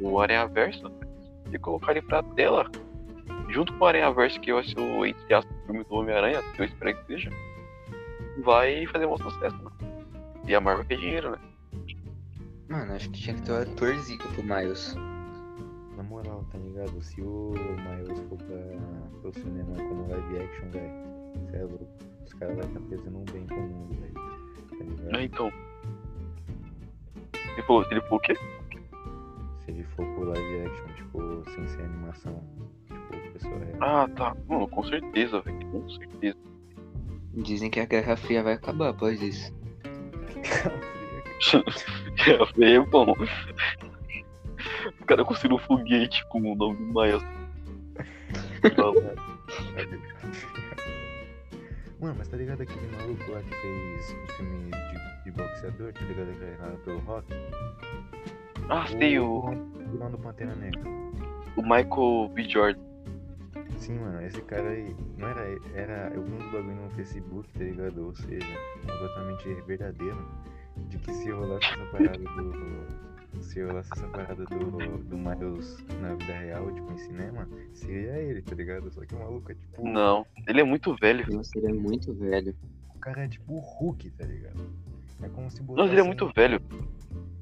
[0.00, 0.90] o Aranha Verso,
[1.52, 2.68] e colocar ele pra tela,
[3.48, 6.62] junto com o Aranha Verso, que vai ser o entre aspas, filme do Homem-Aranha, que
[6.62, 7.30] eu espero que seja,
[8.42, 9.70] vai fazer um sucesso, né?
[10.46, 11.38] E a Marvel quer dinheiro, né?
[12.68, 14.96] Mano, acho que tinha que ter um ator zica pro Miles.
[15.96, 17.00] Na moral, tá ligado?
[17.00, 20.92] Se o Miles for pra, pro cinema como live action, velho,
[21.50, 22.13] cê é louco.
[22.24, 24.14] Os caras vão estar fazendo um bem mundo, velho.
[24.14, 25.16] Tá ligado?
[25.16, 25.52] É, então.
[27.52, 28.34] Ele falou, ele falou o quê?
[28.34, 32.42] Se ele for pro live action, tipo, sem ser animação.
[32.86, 33.78] Tipo, pessoa real.
[33.80, 34.36] Ah, tá.
[34.48, 35.66] Mano, com certeza, velho.
[35.70, 36.36] Com certeza.
[37.34, 39.52] Dizem que a Guerra Fria vai acabar após isso.
[42.56, 43.12] É, é bom.
[45.00, 47.24] O cara construiu um foguete com o nome do Miles.
[52.04, 56.00] Mano, mas tá ligado aquele maluco lá que fez o filme de, de boxeador, tá
[56.02, 56.38] ligado?
[56.38, 57.26] Que narrado pelo Rock?
[58.68, 60.82] ah, sei, o, O vilão do Pantera Negra.
[61.56, 62.44] o Michael B.
[62.46, 62.80] Jordan.
[63.78, 67.64] Sim, mano, esse cara aí, não era, era eu vi uns bagulho no Facebook, tá
[67.64, 68.04] ligado?
[68.04, 68.46] Ou seja,
[68.82, 70.28] completamente verdadeiro,
[70.76, 73.03] de que se rolasse essa parada do.
[73.40, 78.42] Se rolasse essa parada do, do Miles na vida real, tipo, em cinema, seria ele,
[78.42, 78.90] tá ligado?
[78.90, 79.86] Só que o maluco é tipo.
[79.86, 81.24] Não, ele é muito velho.
[81.32, 82.54] Nossa, ele é muito velho.
[82.94, 84.70] O cara é tipo o Hulk, tá ligado?
[85.22, 86.60] É como se Não, ele é muito velho.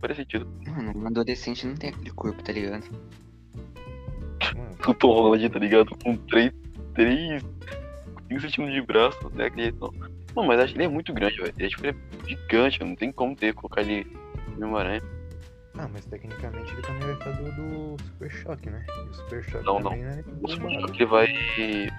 [0.01, 0.47] Faz sentido.
[0.67, 2.85] Mano, um adolescente não tem aquele corpo, tá ligado?
[4.57, 5.97] Mano, O Tom Holland, tá ligado?
[6.03, 6.53] Com 3,
[6.95, 7.43] 3,
[8.29, 9.47] 5 centímetros de braço, né?
[9.47, 9.93] Aquele não.
[10.35, 11.55] Não, mas acho que ele é muito grande, velho.
[11.57, 14.07] Ele é, tipo, ele é gigante, não tem como ter, colocar ele
[14.57, 15.03] no Homem-Aranha.
[15.79, 17.53] Ah, mas tecnicamente ele também vai fazer o
[17.97, 18.85] do Super Choque, né?
[18.89, 19.91] E o Super Choque Não, não.
[19.91, 20.25] também né?
[20.43, 21.27] O Super Choque ele vai.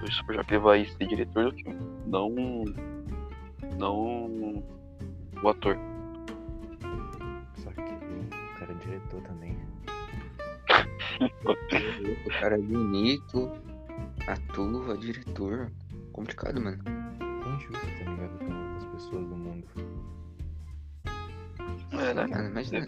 [0.02, 1.80] O Super Choque ele vai ser diretor do filme.
[2.06, 2.30] Não.
[3.78, 4.62] Não.
[5.42, 5.76] O ator.
[7.56, 9.58] Só que o cara é diretor também.
[12.26, 13.52] O cara é bonito,
[14.26, 15.70] atua, diretor.
[16.12, 16.82] Complicado, mano.
[16.86, 18.38] É injusto, tá ligado?
[18.38, 19.66] Com as pessoas do mundo.
[21.92, 22.26] É, né?
[22.26, 22.86] Mano, imagina.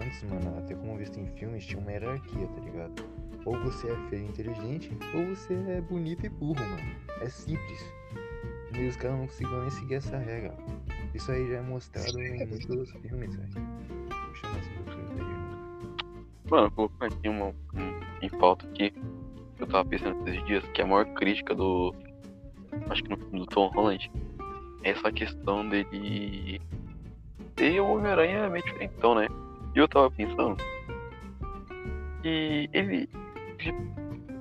[0.00, 3.04] Antes, mano, até como visto em filmes, tinha uma hierarquia, tá ligado?
[3.44, 6.96] Ou você é feio e inteligente, ou você é bonito e burro, mano.
[7.20, 7.84] É simples.
[8.72, 10.54] E os caras não conseguiam nem seguir essa regra.
[11.14, 13.50] Isso aí já é mostrado em muitos filmes, velho.
[14.28, 16.50] Puxa mais um filme daí.
[16.50, 18.90] Mano, coloquei aqui uma, um, em pauta aqui.
[18.90, 21.94] que Eu tava pensando esses dias que a maior crítica do.
[22.88, 24.10] Acho que no filme do Tom Holland
[24.82, 26.60] é essa questão dele.
[27.56, 29.26] ter o Homem-Aranha meio diferentão, né?
[29.74, 30.56] E eu tava pensando
[32.22, 33.08] que ele.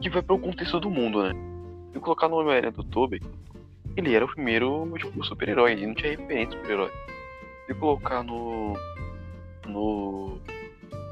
[0.02, 1.34] que vai pro contexto do mundo, né?
[1.94, 3.22] Se colocar no Homem-Aranha do Tobey,
[3.96, 6.92] ele era o primeiro, tipo, super-herói, ele não tinha referência super-herói.
[7.68, 8.74] Se colocar no.
[9.68, 10.39] no.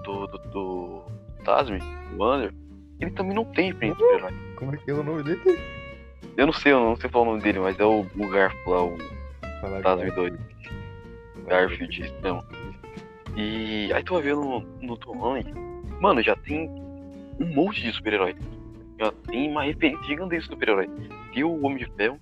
[0.03, 0.27] do.
[0.27, 0.37] do.
[0.49, 1.01] do
[1.43, 1.79] Tasmin,
[2.13, 2.53] o Wander,
[2.99, 4.33] ele também não tem referência super-herói.
[4.55, 5.59] Como é que é o nome dele?
[6.35, 8.69] Eu não sei, eu não sei falar o nome dele, mas é o, o Garfield
[8.69, 10.33] lá, o Tasmin 2.
[11.47, 12.43] Garfield, mesmo.
[13.37, 15.53] E aí tu vai ver no, no Holland,
[16.01, 16.67] mano, já tem
[17.39, 18.35] um monte de super-herói.
[18.99, 20.89] Já tem uma referência gigantesca de super-herói.
[21.31, 22.19] Tem o Homem de Ferro,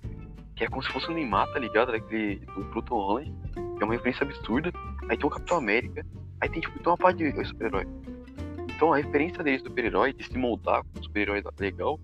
[0.58, 1.94] que é como se fosse o Neymar, tá ligado?
[1.94, 4.74] Daquele, do, pro Tom Holland, que é uma referência absurda.
[5.08, 6.06] Aí tem o Capitão América,
[6.42, 7.88] aí tem tipo tem uma parte de super-herói.
[8.76, 11.98] Então a referência dele super-herói, de se moldar com super-herói legal,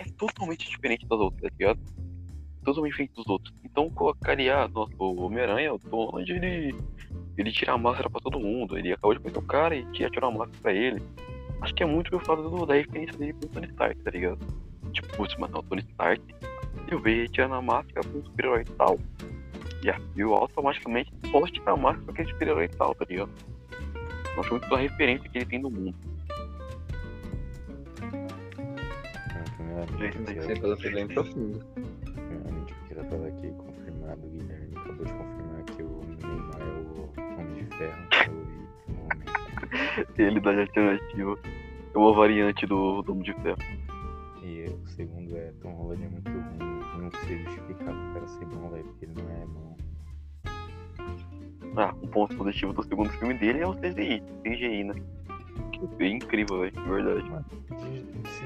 [0.00, 1.80] é totalmente diferente das outras, tá ligado?
[2.64, 3.54] Totalmente diferente dos outros.
[3.64, 6.74] Então colocaria nossa, o Homem-Aranha, o Tom Holland, ele
[7.36, 8.76] ele tira a máscara pra todo mundo.
[8.78, 11.02] Ele acabou de conhecer o cara e tinha tirou a máscara pra ele.
[11.60, 14.38] Acho que é muito pelo fato do, da referência dele pro Tony Stark, tá ligado?
[14.92, 16.22] Tipo, putz, mano, é o Tony Stark.
[16.90, 18.98] Eu vejo ele tirando a máscara pro super-herói e tal.
[19.82, 23.30] E a eu automaticamente posso tirar a máscara pra aquele super-herói e tal, tá ligado?
[24.34, 25.96] Eu acho muito a referência que ele tem no mundo.
[30.60, 31.64] Falou que é bem profundo.
[32.14, 35.55] primeiramente eu queria falar aqui, confirmado, o Guilherme acabou de confirmar
[37.76, 39.26] o Homem de Ferro, que é o homem.
[40.16, 41.38] Realidade alternativa.
[41.94, 43.58] É uma variante do Domo de Ferro.
[44.42, 48.28] E o segundo é Tom Holland é muito ruim, eu não sei justificar pro cara
[48.28, 49.76] ser bom, velho, porque ele não é bom.
[51.76, 54.94] Ah, um ponto positivo do segundo filme dele é o CGI, CGI, né?
[55.78, 57.30] Que é bem incrível, velho, de verdade.
[57.30, 57.44] Mano,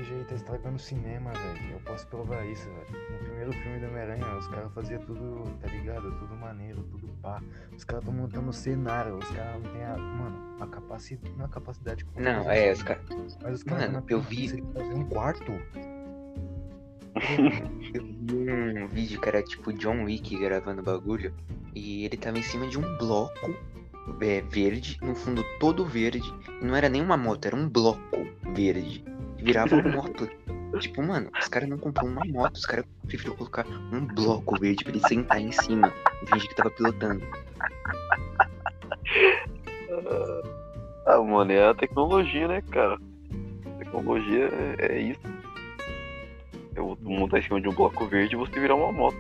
[0.05, 1.73] jeito tá estragando o cinema, velho.
[1.73, 3.03] Eu posso provar isso, velho.
[3.13, 6.11] No primeiro filme do Homem-Aranha, os caras faziam tudo, tá ligado?
[6.19, 7.41] Tudo maneiro, tudo pá.
[7.77, 9.97] Os caras tão montando cenário, os caras não tem a.
[9.97, 11.35] Mano, a capacidade.
[11.37, 13.03] Não a capacidade como Não, é, os caras.
[13.43, 15.53] Mas os caras Mano, eu vi- fazer um quarto.
[17.93, 21.35] Eu vi um vídeo que era tipo John Wick gravando bagulho.
[21.75, 23.55] E ele tava em cima de um bloco
[24.21, 26.33] é, verde, no fundo todo verde.
[26.63, 29.05] Não era nem uma moto, era um bloco verde.
[29.37, 30.29] Virava uma moto.
[30.79, 34.85] Tipo, mano, os caras não compraram uma moto, os caras preferiram colocar um bloco verde
[34.85, 37.23] pra ele sentar em cima e fingir que tava pilotando.
[41.07, 42.99] Ah, mano, é a tecnologia, né, cara?
[43.79, 45.21] Tecnologia é, é isso.
[46.79, 49.17] O montar em cima de um bloco verde e você virar uma moto.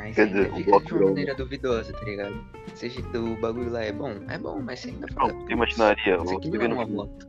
[0.00, 2.42] Mas Quer dizer, fica de uma maneira duvidosa, tá ligado?
[2.74, 5.32] Seja o bagulho lá é bom, é bom, mas você ainda Não, fala.
[5.34, 7.28] você imaginaria, Isso você não é no uma filme, moto.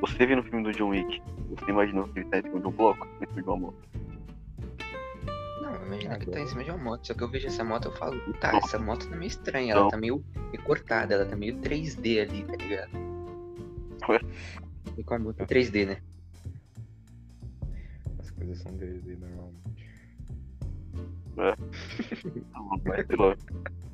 [0.00, 2.66] você vê no filme do John Wick, você imaginou que ele tá em cima de
[2.66, 3.88] um bloco, em cima de uma moto.
[5.60, 7.06] Não, imagina que Agora- tá em cima de uma moto.
[7.06, 8.58] Só que eu vejo essa moto eu falo, tá, Não.
[8.60, 9.74] essa moto tá meio estranha.
[9.74, 9.82] Não.
[9.82, 12.90] Ela tá meio recortada, ela tá meio 3D ali, tá ligado?
[14.96, 15.98] E com a moto 3D, né?
[18.18, 19.87] As coisas são 3D normalmente.
[22.84, 23.36] Mas, sei lá.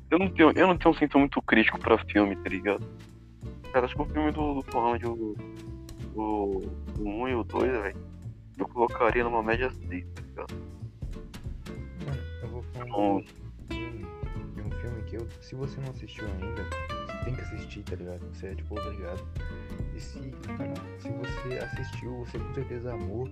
[0.09, 2.85] Eu não tenho, eu não tenho um senso muito crítico pra filme, tá ligado?
[3.71, 5.35] Cara, acho que o filme do, do Tom Holland, o,
[6.15, 6.61] o,
[6.99, 7.97] o 1 e o 2, velho,
[8.57, 10.53] eu colocaria numa média 6, tá ligado?
[12.05, 13.23] Mano, eu vou falar Então,
[13.69, 17.41] de um, de um filme que eu, se você não assistiu ainda, você tem que
[17.41, 18.21] assistir, tá ligado?
[18.33, 19.27] Você é tipo obrigado.
[19.95, 20.19] E se,
[20.99, 23.27] se você assistiu, você com certeza amou,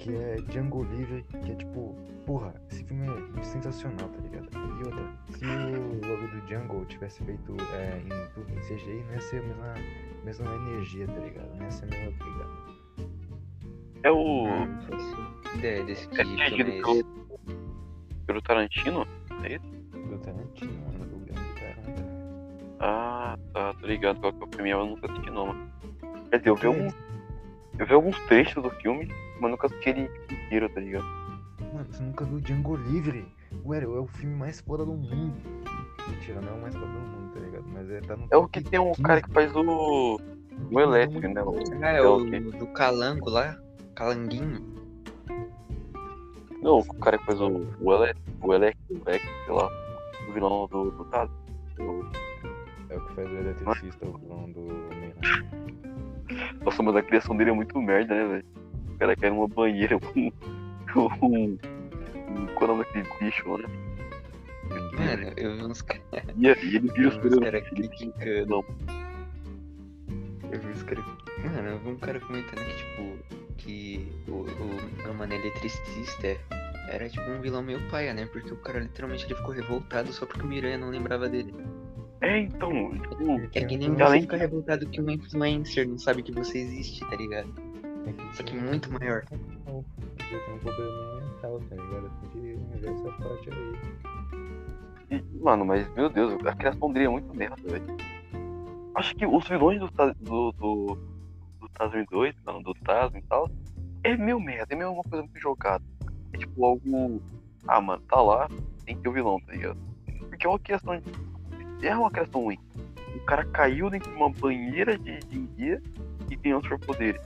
[0.00, 1.94] que é Django Livre, que é tipo,
[2.26, 3.06] porra, esse filme
[3.38, 4.48] é sensacional, tá ligado?
[4.54, 9.12] E outra, se o logo do Django tivesse feito é, em, tudo em CGI, não
[9.14, 9.74] ia ser a mesma,
[10.24, 11.54] mesma energia, tá ligado?
[11.56, 13.10] Não ia ser a mesma pegada.
[14.02, 14.46] é o.
[15.58, 16.82] Ideia desse É dirigido é esse.
[16.82, 17.04] pelo,
[18.26, 19.06] pelo Tarantino?
[19.44, 19.66] É isso?
[19.92, 22.10] Do Tarantino, mano, do grande caramba.
[22.80, 25.70] Ah, tá, tô ligado qual que é o filme, eu nunca assisti não, mano.
[26.30, 26.94] Quer dizer, eu vi alguns.
[27.78, 29.08] Eu vi alguns trechos do filme,
[29.40, 31.04] mas nunca assisti ele inteiro, tá ligado?
[31.72, 33.24] Mano, você nunca viu Django Livre?
[33.64, 35.34] Ué, é o filme mais foda do mundo.
[36.08, 37.64] Mentira, não é o mais foda do mundo, tá ligado?
[37.72, 40.20] Mas é, tá no É o que tem um 15 cara que faz o.
[40.70, 41.42] O elétrico, né?
[41.42, 42.18] O- Ah, é é o
[42.52, 43.56] do Calango lá?
[43.94, 44.60] Calanguinho.
[46.62, 47.66] Não, o cara que faz o.
[47.80, 49.68] O elétrico, o elétrico, sei lá.
[50.28, 51.02] O vilão do, do.
[51.02, 52.10] O-
[52.90, 54.68] É o que faz o eletricista, o vilão do.
[56.64, 58.44] Nossa, mas a criação dele é muito merda, né, velho?
[59.00, 60.30] O cara cai numa banheira com.
[61.22, 61.56] um-
[62.54, 63.48] Qual é o nome daquele bicho?
[63.48, 66.02] Mano, eu vi uns caras.
[66.36, 67.30] E, e ele vira os caras.
[68.46, 68.64] Não,
[70.52, 71.04] Eu vi os caras.
[71.42, 73.18] Mano, eu vi um cara comentando que, tipo,
[73.56, 76.36] que o, o meu mano eletricista
[76.90, 78.26] era tipo um vilão meio paia, né?
[78.30, 81.54] Porque o cara literalmente ele ficou revoltado só porque o Miranha não lembrava dele.
[82.20, 86.22] É, então, tipo, É que nem você além- ficar revoltado que uma influencer não sabe
[86.22, 87.48] que você existe, tá ligado?
[88.34, 89.24] Só que muito maior.
[89.24, 92.10] Porque tem um problema mental, tá ligado?
[92.20, 93.50] Tem que ver essa parte
[95.10, 95.24] aí.
[95.40, 97.96] mano, mas meu Deus, a criação dele é muito merda, velho.
[98.94, 100.98] Acho que os vilões do Taz- do, do,
[101.60, 103.48] do Tasman 2, não, do Tasman e tal,
[104.04, 105.84] é meio merda, é meio uma coisa muito jogada.
[106.32, 107.22] É tipo algo.
[107.66, 108.48] Ah, mano, tá lá,
[108.84, 109.78] tem que ter o vilão, tá ligado?
[110.28, 110.98] Porque é uma criação.
[110.98, 112.58] de- É uma criação ruim.
[113.14, 115.82] O cara caiu dentro de uma banheira de, de guia
[116.30, 117.20] e tem outros poderes.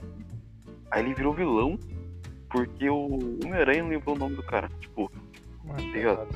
[0.91, 1.77] Aí ele virou vilão
[2.49, 4.69] porque o Homem-Aranha não lembrou o nome do cara.
[4.79, 5.11] Tipo,
[5.63, 6.27] Mano, tá errado.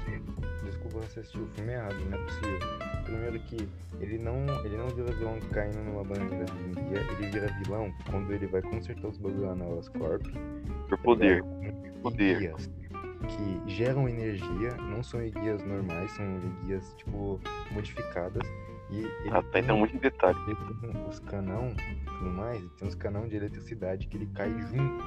[0.64, 2.60] Desculpa você assistiu o filme errado, não é possível.
[3.06, 7.48] Primeiro que ele não, ele não vira vilão caindo numa banheira de guia, ele vira
[7.64, 10.26] vilão quando ele vai consertar os bagulho lá na Oscorp.
[10.88, 11.42] por poder.
[11.42, 12.40] Com Poder.
[12.40, 12.70] Guias
[13.28, 16.26] que geram energia, não são guias normais, são
[16.64, 17.40] guias tipo
[17.72, 18.48] modificadas.
[18.92, 20.38] E ele Ah, tá tem- entrando muito em detalhe.
[20.48, 24.50] ele tem os canão e tudo mais, tem uns canão de eletricidade que ele cai
[24.62, 25.04] junto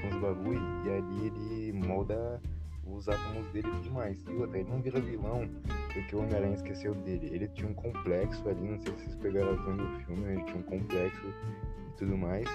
[0.00, 2.40] com os bagulho e ali ele molda
[2.86, 4.22] os átomos dele e tudo mais.
[4.26, 5.48] E outra, ele não vira vilão
[5.92, 7.28] porque o Homem-Aranha esqueceu dele.
[7.32, 10.42] Ele tinha um complexo ali, não sei se vocês pegaram a visão do filme, ele
[10.44, 12.46] tinha um complexo e tudo mais.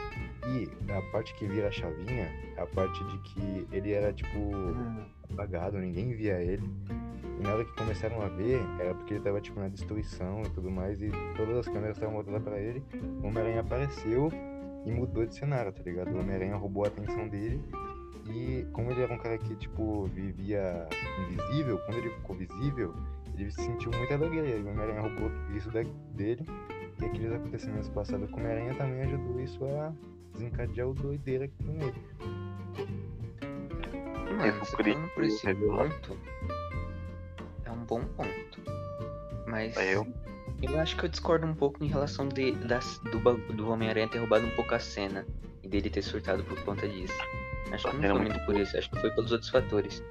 [0.47, 2.23] E a parte que vira a chavinha,
[2.57, 4.39] é a parte de que ele era tipo
[5.33, 6.63] apagado, ninguém via ele.
[7.39, 10.49] E na hora que começaram a ver, era porque ele tava tipo na destruição e
[10.49, 12.83] tudo mais, e todas as câmeras estavam voltadas pra ele.
[13.23, 14.29] O Homem-Aranha apareceu
[14.85, 16.11] e mudou de cenário, tá ligado?
[16.13, 17.61] O Homem-Aranha roubou a atenção dele.
[18.27, 20.87] E como ele era um cara que, tipo, vivia
[21.31, 22.93] invisível, quando ele ficou visível,
[23.35, 24.57] ele sentiu muita alegria.
[24.57, 26.45] E o Homem-Aranha roubou isso da- dele.
[27.01, 29.91] E aqueles acontecimentos passados com o Homem-Aranha também ajudou isso a
[30.33, 33.10] desencadear o doideira que tem nele.
[34.37, 36.17] Crítico por esse ponto,
[37.65, 38.59] é um bom ponto.
[39.47, 40.07] Mas Aí eu-
[40.61, 43.19] eu acho que eu discordo um pouco em relação de, das, do,
[43.53, 45.25] do Homem-Aranha ter roubado um pouco a cena
[45.63, 47.13] e dele ter surtado por conta disso.
[47.71, 50.03] Acho que não cena foi é muito por isso, acho que foi pelos outros fatores.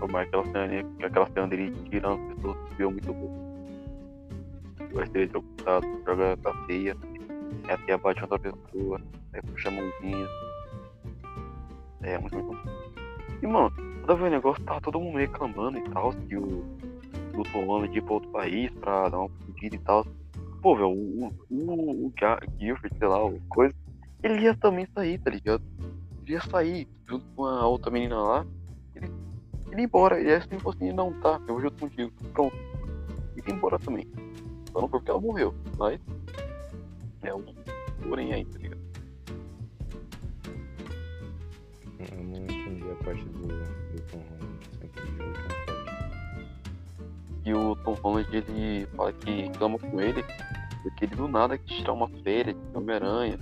[0.00, 3.48] Tomar aquela cena ali, aquela cena dele tirando as pessoas viu muito bom.
[4.92, 6.96] Vai ser eletrocutado, joga a teia,
[7.64, 9.00] aí a teia bate em outra pessoa,
[9.32, 10.28] aí puxa a mãozinha.
[12.02, 12.54] É muito, bom.
[13.42, 16.64] E mano, quando eu vi o negócio, tava todo mundo reclamando e tal, que o,
[17.36, 20.06] o Tom Holland ia pra outro país pra dar uma fugida e tal.
[20.62, 23.74] Pô, velho, o, o, o Ga- Guilford, sei lá, o coisa,
[24.22, 25.62] ele ia também sair, tá ligado?
[26.24, 28.46] Ele ia sair junto com a outra menina lá.
[28.94, 29.06] Ele,
[29.70, 30.20] ele ia embora.
[30.20, 32.12] E aí assim, assim, não, tá, eu vou junto contigo.
[32.32, 32.56] Pronto.
[33.36, 34.06] E ia embora também.
[34.72, 35.54] Só não porque ela morreu.
[35.78, 36.00] Mas.
[37.22, 37.44] É um.
[38.08, 38.80] Porém aí, tá ligado?
[41.98, 45.48] Eu não entendi a parte do, do Tom Holland, parte.
[47.44, 50.22] E o Tom Holland, ele fala que reclama com ele
[50.82, 53.38] Porque ele do nada quis tirar uma férias de Homem-Aranha.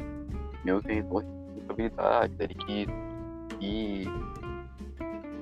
[0.64, 2.88] Meu tem responsabilidade, ele quis
[3.60, 4.08] ir,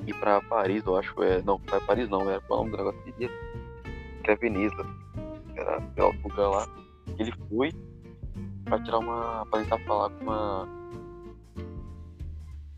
[0.06, 1.22] ir pra Paris, eu acho.
[1.22, 4.86] É, não, pra Paris não, era o nome do negócio que que é Veneza.
[5.56, 6.68] Era outro lugar lá.
[7.18, 7.70] Ele foi
[8.64, 9.46] pra tirar uma.
[9.46, 10.83] pra tentar falar com uma.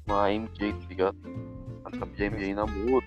[0.07, 1.16] Uma MJ, tá ligado?
[1.92, 3.04] Essa MJ namoro.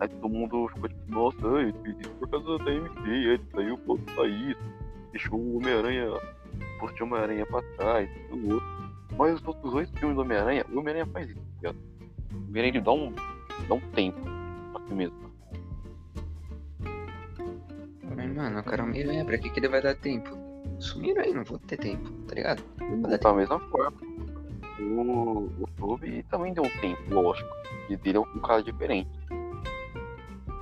[0.00, 1.38] Aí todo mundo ficou tipo, nossa,
[1.82, 4.56] fiz isso por causa da MJ, ele saiu outro país,
[5.10, 6.10] deixou o Homem-Aranha,
[6.78, 8.76] postou o Homem-Aranha pra trás, o outro.
[9.16, 11.78] Mas os outros dois filmes do Homem-Aranha, o Homem-Aranha faz isso, tá ligado?
[12.32, 13.14] O Homem-Aranha ele dá um,
[13.68, 14.20] dá um tempo
[14.72, 15.26] pra si mesmo.
[18.14, 20.36] Mas, mano, o cara Homem-Aranha, pra que, que ele vai dar tempo?
[20.78, 22.62] Sumiram aí, não vou ter tempo, tá ligado?
[22.80, 24.15] Não vai dar Da mesma forma.
[24.78, 27.48] O, o Toby também deu um tempo, lógico.
[27.88, 29.10] E dele é um cara diferente.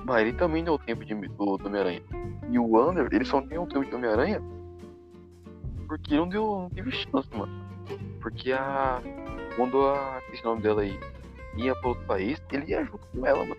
[0.05, 2.01] Mas ele também deu tempo de, do, do Homem-Aranha.
[2.49, 4.41] E o Wander, ele só deu um tempo de Homem-Aranha
[5.87, 6.43] porque não deu.
[6.61, 7.51] não teve chance, mano.
[8.21, 9.01] Porque a.
[9.55, 10.21] Quando a.
[10.33, 10.99] Esse nome dela aí
[11.57, 13.57] ia pra outro país, ele ia junto com ela, mano.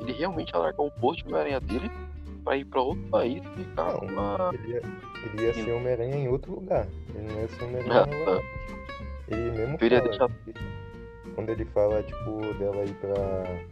[0.00, 1.90] Ele realmente ia largar o posto de Homem-Aranha dele
[2.44, 4.50] pra ir pra outro país e ficar Não, com uma.
[4.54, 4.82] Ele ia,
[5.24, 6.86] ele ia ser Homem-Aranha em outro lugar.
[7.14, 8.42] Ele não ia ser Homem-Aranha Ah, em tá.
[9.28, 10.30] Ele mesmo fala,
[11.34, 13.14] quando ele fala, tipo, dela ir pra.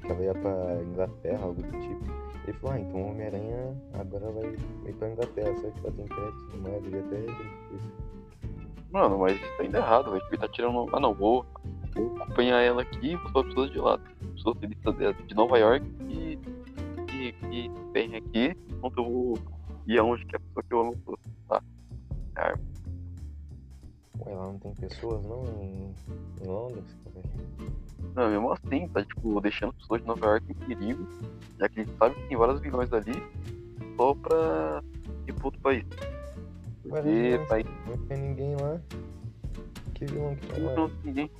[0.00, 2.04] que ela ia pra Inglaterra, algo do tipo.
[2.46, 6.06] Ele falou, ah, então o Homem-Aranha agora vai, vai pra Inglaterra, só que ela tem
[6.06, 8.14] crédito tudo mais, ele até isso.
[8.92, 10.22] Mano, mas tá indo errado, velho.
[10.28, 10.86] Ele tá tirando.
[10.92, 11.44] Ah não, vou,
[11.94, 14.02] vou acompanhar ela aqui e botar pessoas de lado.
[14.34, 14.56] Pessoas
[15.26, 16.38] de, Nova York e.
[17.08, 19.38] que, que tem aqui, enquanto eu vou
[19.86, 21.18] ir aonde que a pessoa que eu amo.
[21.48, 21.62] Tá.
[22.36, 22.54] Ah,
[24.20, 25.94] Ué, lá não tem pessoas não em,
[26.42, 27.26] em Londres, cara?
[28.14, 31.06] Não, mesmo assim, tá tipo, deixando as pessoas de Nova York em perigo,
[31.58, 33.12] já que a gente sabe que tem vários vilões ali,
[33.96, 34.82] só pra
[35.26, 35.84] ir pro outro país.
[36.86, 38.80] Ué, Porque não, país não tem ninguém lá.
[39.94, 40.74] Que vilão que tem lá?
[40.74, 41.30] não tem ninguém.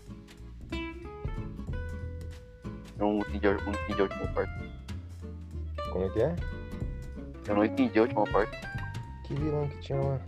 [2.99, 4.71] Eu não entendi, eu não entendi a última parte.
[5.93, 6.37] Como é que é?
[7.49, 8.57] Eu não entendi a última parte.
[9.25, 10.21] Que vilão que tinha lá?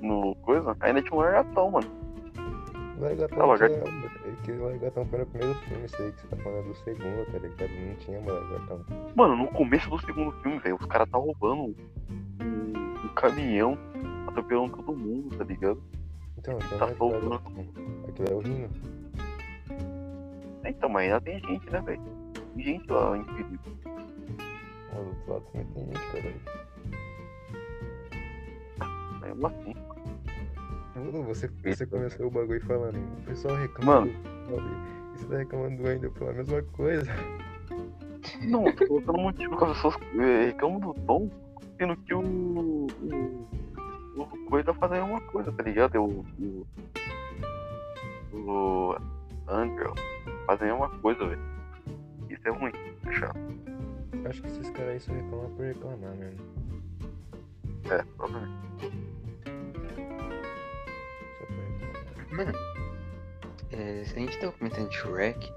[0.00, 1.86] No coisa, ainda tinha um largatão, mano.
[2.98, 3.82] Largatão Ah, Lagartão.
[3.84, 4.10] tinha...
[4.44, 7.26] Que Largatão foi no primeiro filme, isso aí que você tá falando é do segundo,
[7.32, 7.70] tá ligado?
[7.70, 8.84] Não tinha mais Largatão.
[9.14, 11.74] Mano, no começo do segundo filme, velho, os caras tá roubando um,
[13.04, 13.76] um caminhão,
[14.26, 15.82] atropelando todo mundo, tá ligado?
[16.38, 17.18] Então, então Tá não é.
[17.18, 17.66] Largatão.
[18.08, 18.68] Aquilo é o Rino.
[20.64, 22.02] Então, mas ainda tem gente, né, velho?
[22.54, 23.58] Tem gente lá em perigo.
[24.92, 26.40] Ah, do outro lado também tem gente, caralho.
[29.34, 29.74] Mesmo assim.
[31.26, 34.12] Você, você começou o bagulho falando, o pessoal reclama Mano.
[34.12, 37.10] do e você tá reclamando do Wendel pela mesma coisa.
[38.42, 39.94] Não, tô colocando motivo que as pessoas
[40.44, 41.30] reclamam do Tom,
[41.78, 42.20] sendo que o.
[44.16, 45.96] O, o Coisa tá fazendo uma coisa, tá ligado?
[45.96, 46.26] O.
[48.32, 48.96] O, o
[49.48, 49.94] Andrew
[50.46, 51.40] fazendo uma coisa, velho.
[52.28, 52.72] Isso é ruim,
[53.06, 53.38] é chato.
[54.28, 56.40] Acho que esses caras aí só reclamam por reclamar mesmo.
[57.90, 59.19] É, provavelmente.
[62.32, 62.52] Mano,
[63.72, 65.52] é, se a gente tá comentando de Shrek,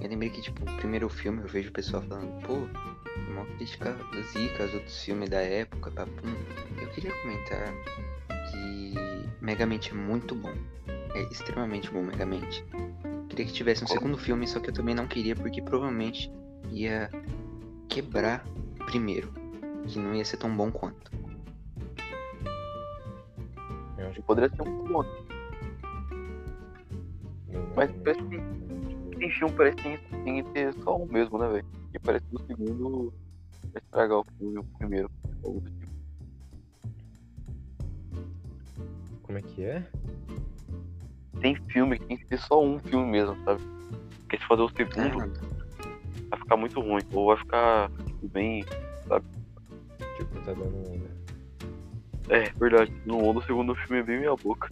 [0.00, 2.54] eu lembrei que, tipo, o primeiro filme eu vejo o pessoal falando, pô,
[3.30, 3.96] uma crítica
[4.32, 6.34] zica aos outros filmes da época, papum.
[6.80, 7.72] Eu queria comentar
[8.50, 8.94] que
[9.40, 10.52] Megamente é muito bom.
[11.14, 12.64] É extremamente bom, Megamente.
[13.28, 16.30] Queria que tivesse um segundo filme, só que eu também não queria, porque provavelmente
[16.70, 17.10] ia
[17.88, 18.44] quebrar
[18.80, 19.32] o primeiro.
[19.86, 21.10] Que não ia ser tão bom quanto.
[23.98, 25.04] Eu acho que Poderia ser um bom.
[27.74, 31.64] Mas parece que- Tem filme parece que tem, que ter só um mesmo, né, velho?
[31.90, 33.14] Que parece que o segundo
[33.72, 35.10] vai estragar o filme, o primeiro.
[39.22, 39.82] Como é que é?
[41.40, 43.60] Tem filme que tem que ter só um filme mesmo, sabe?
[44.20, 47.02] Porque se fazer o segundo, Ah, vai ficar muito ruim.
[47.12, 48.64] Ou vai ficar, tipo, bem.
[48.64, 51.10] Tipo, tá dando onda.
[52.28, 52.92] É, verdade.
[53.06, 54.70] No onda, o segundo filme é bem meia boca.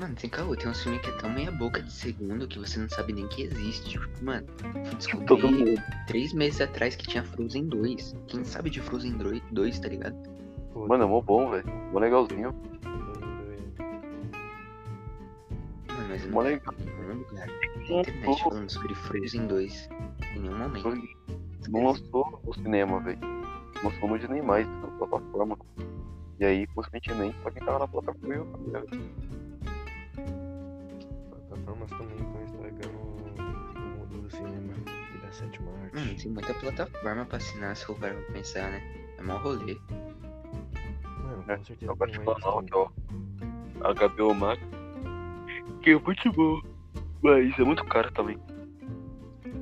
[0.00, 2.80] Mano, tem caô, tem um filme que é tão meia boca de segundo que você
[2.80, 3.90] não sabe nem que existe.
[3.90, 4.46] Tipo, mano,
[5.28, 5.82] mundo.
[6.06, 8.16] três meses atrás que tinha Frozen 2.
[8.26, 9.18] Quem sabe de Frozen
[9.52, 10.16] 2, tá ligado?
[10.74, 11.66] Mano, é mó bom, velho.
[11.92, 12.54] Mó legalzinho.
[15.86, 16.74] Mano, mas eu não legal.
[16.78, 19.88] em nenhum lugar na internet falando sobre Frozen 2
[20.34, 21.08] em nenhum momento.
[21.68, 23.20] Não lançou no cinema, velho.
[23.84, 24.64] Lançou no Disney+, na
[24.98, 25.58] plataforma.
[26.38, 28.46] E aí, consequentemente, pra quem tava na plataforma, eu
[31.74, 31.86] velho.
[31.86, 34.72] Plataformas também estão estragando o mundo do cinema.
[35.12, 35.96] Vida a sétima arte.
[35.96, 38.80] Mano, tem muita plataforma pra assinar se for para pensar, né?
[39.18, 39.76] É mó rolê.
[41.04, 42.40] Mano, É, com certeza gosto tem mais.
[42.42, 42.88] falar, que ó.
[43.80, 44.62] HBO Max.
[45.82, 46.60] Que é muito bom.
[47.22, 48.38] Mas é muito caro também.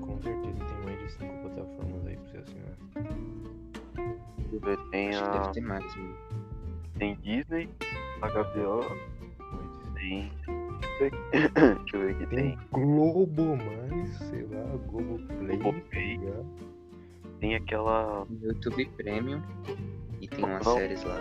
[0.01, 2.77] Com certeza tem mais de cinco plataformas aí pra você assinar.
[4.39, 5.33] Deixa eu ver, Tem Acho que a.
[5.41, 6.17] deve ter mais, mano.
[6.99, 7.69] Tem Disney,
[8.21, 8.81] HBO,
[10.99, 11.11] Tem.
[11.33, 12.59] Deixa eu ver aqui, Tem tem.
[12.73, 15.57] Globo mais, sei lá, Globo Play.
[15.59, 16.21] Globoplay.
[17.41, 18.27] Tem aquela.
[18.43, 19.43] YouTube Premium.
[20.21, 20.75] E tem umas Não.
[20.75, 21.21] séries lá.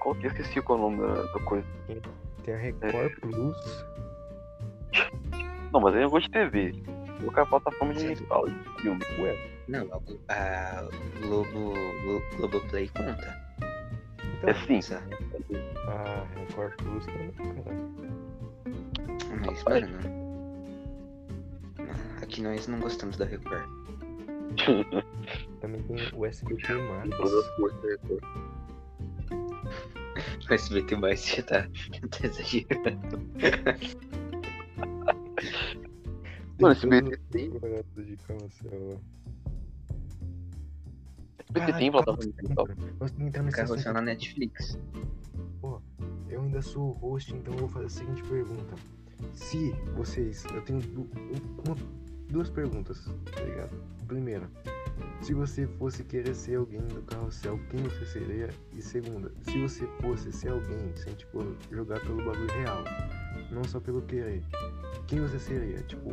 [0.00, 1.66] Qual que eu esqueci qual é o nome da, da coisa?
[2.44, 3.84] Tem a Record Plus.
[5.72, 6.72] Não, mas aí eu gosto de TV.
[6.72, 9.00] Vou colocar a plataforma de digital de filme.
[9.20, 9.88] Ué, Não,
[10.28, 10.88] a, a
[11.20, 11.72] Globo,
[12.02, 13.40] Glo- Globoplay conta.
[14.38, 14.66] então, É sim.
[14.66, 15.02] Pensar.
[15.88, 17.94] a Record Plus também, caralho.
[19.46, 20.24] Mas, mano.
[22.22, 23.68] Aqui nós não gostamos da Record.
[25.60, 27.10] Também tem o SBT Max.
[30.48, 33.18] O SBT mais já tá, tá exagerando.
[36.60, 37.50] Mano, Tem SBT tem.
[41.38, 42.68] SBT tem plataforma digital.
[43.00, 43.92] Nós temos que entrar nesse assunto.
[43.92, 44.78] na Netflix.
[46.28, 48.74] Eu ainda sou o host, então eu vou fazer a seguinte pergunta.
[49.32, 50.44] Se vocês.
[50.54, 51.08] Eu tenho um-
[51.66, 51.76] uma-
[52.30, 53.04] duas perguntas,
[53.34, 53.76] tá ligado?
[54.06, 54.48] Primeira,
[55.20, 58.50] se você fosse querer ser alguém do carrossel, quem você seria?
[58.76, 61.38] E segunda, se você fosse ser alguém sem, tipo,
[61.70, 62.84] jogar pelo bagulho real,
[63.50, 64.42] não só pelo querer,
[65.06, 65.78] quem você seria?
[65.82, 66.10] Tipo,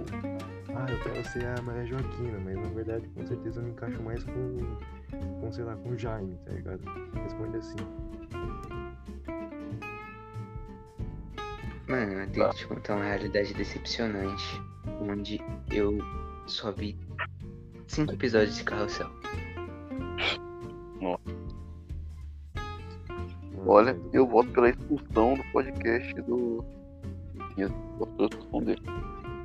[0.76, 4.02] ah, eu quero ser a Maria Joaquina, mas na verdade com certeza eu me encaixo
[4.02, 4.78] mais com,
[5.42, 6.82] com sei lá, com o Jaime, tá ligado?
[7.24, 7.76] Responde assim.
[11.92, 14.62] Mano, eu tenho que te contar uma realidade decepcionante.
[15.02, 16.00] Onde eu
[16.48, 16.98] só vi
[17.86, 19.10] cinco episódios de Carrossel.
[23.68, 26.64] Olha, eu voto pela expulsão do podcast do.
[27.58, 27.68] Eu
[28.00, 28.82] voto pela expulsão dele.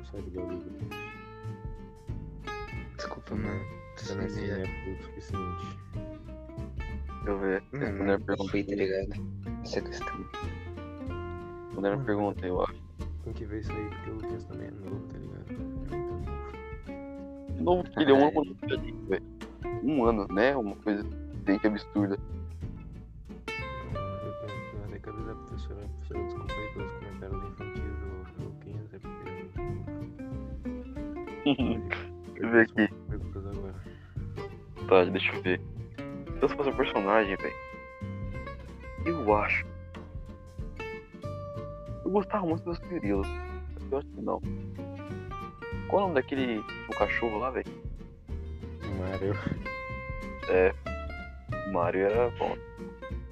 [0.09, 0.63] Sai do bagulho.
[2.95, 3.65] Desculpa, mano.
[4.15, 5.77] Não é o suficiente.
[7.13, 7.63] Deixa eu ver.
[7.73, 9.09] Não, não pergunto, foi, tá ligado?
[9.63, 10.56] Essa é a questão.
[11.85, 12.75] Eu pergunto, eu acho.
[13.23, 15.45] Tem que ver isso aí porque o Lucas também é novo, tá ligado?
[15.51, 16.27] É muito novo.
[17.59, 18.55] Novo, ele é um ano
[19.07, 19.23] velho.
[19.83, 20.55] Um ano, né?
[20.55, 21.03] Uma coisa
[21.43, 22.17] bem que absurda.
[24.79, 25.81] Na década da professora.
[25.87, 27.83] Professora, desculpa aí pelos comentários infantis
[28.37, 29.27] do Luquinhas, é porque.
[32.33, 32.87] Deixa eu ver aqui.
[34.87, 35.59] Tá, deixa eu ver.
[36.39, 37.55] Se eu fosse um personagem, velho.
[39.05, 39.65] Eu acho.
[42.07, 43.25] Eu gostava muito dos Cirilo.
[43.91, 44.41] Eu acho que não.
[45.89, 47.67] Qual é o nome daquele o cachorro lá, velho?
[48.97, 49.35] Mario.
[51.67, 52.55] O Mario era bom.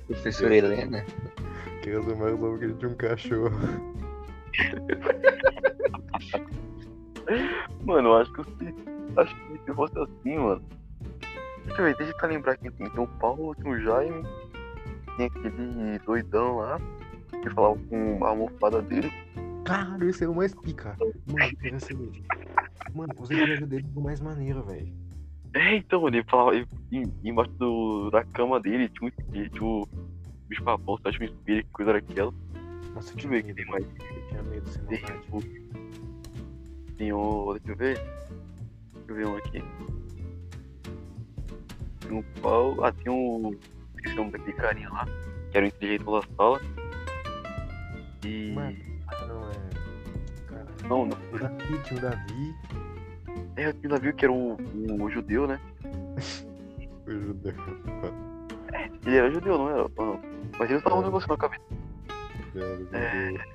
[0.08, 1.06] Professora Helena?
[1.84, 3.56] Criança mais nova que ele tinha um cachorro.
[7.86, 8.76] Mano, eu acho que se.
[9.16, 10.62] Acho que se fosse assim, mano.
[11.64, 12.90] Deixa eu ver, deixa eu lembrar quem tem.
[12.90, 14.22] Tem o Paulo, tem o Jaime,
[15.16, 16.78] tem aquele doidão lá,
[17.48, 19.12] que falava com a almofada dele.
[19.64, 20.96] Caralho, esse é o mais pica.
[21.28, 22.24] Mano, ser ele.
[22.94, 24.94] Mano, os episódios dele são mais maneiro, velho.
[25.54, 29.88] É, então, ele falava ele- em- embaixo do, da cama dele tinha um tinha o
[30.48, 31.18] bicho papão, sabe?
[31.18, 32.34] Tinha um espírito, que coisa era aquela.
[32.94, 33.56] Nossa, eu tinha ver medo.
[33.56, 33.86] tem mais.
[33.86, 35.28] Eu tinha medo ser Tem maldade.
[35.32, 36.96] o.
[36.98, 37.54] Tem o.
[37.54, 37.96] Deixa eu ver.
[37.98, 39.64] Deixa eu ver um aqui.
[42.02, 42.84] Tem o pau.
[42.84, 43.56] Ah, tem o.
[43.96, 45.06] Esqueci o nome daquele carinha lá.
[45.52, 46.60] Que era o inteligente da sala.
[48.26, 48.52] E.
[48.54, 49.54] Mano, ah, não é.
[50.48, 50.68] Caralho.
[50.90, 51.18] Não, não.
[51.34, 52.56] O Davi, tinha o Davi.
[53.58, 54.58] É, o navio que era o,
[55.02, 55.60] o judeu, né?
[57.08, 57.54] O judeu.
[59.06, 59.88] Ele era judeu, não era?
[59.96, 60.20] Não?
[60.58, 61.06] Mas ele tava um É.
[61.06, 61.62] negócio na cabeça.
[62.54, 63.32] Cara, o É.
[63.32, 63.46] judeu.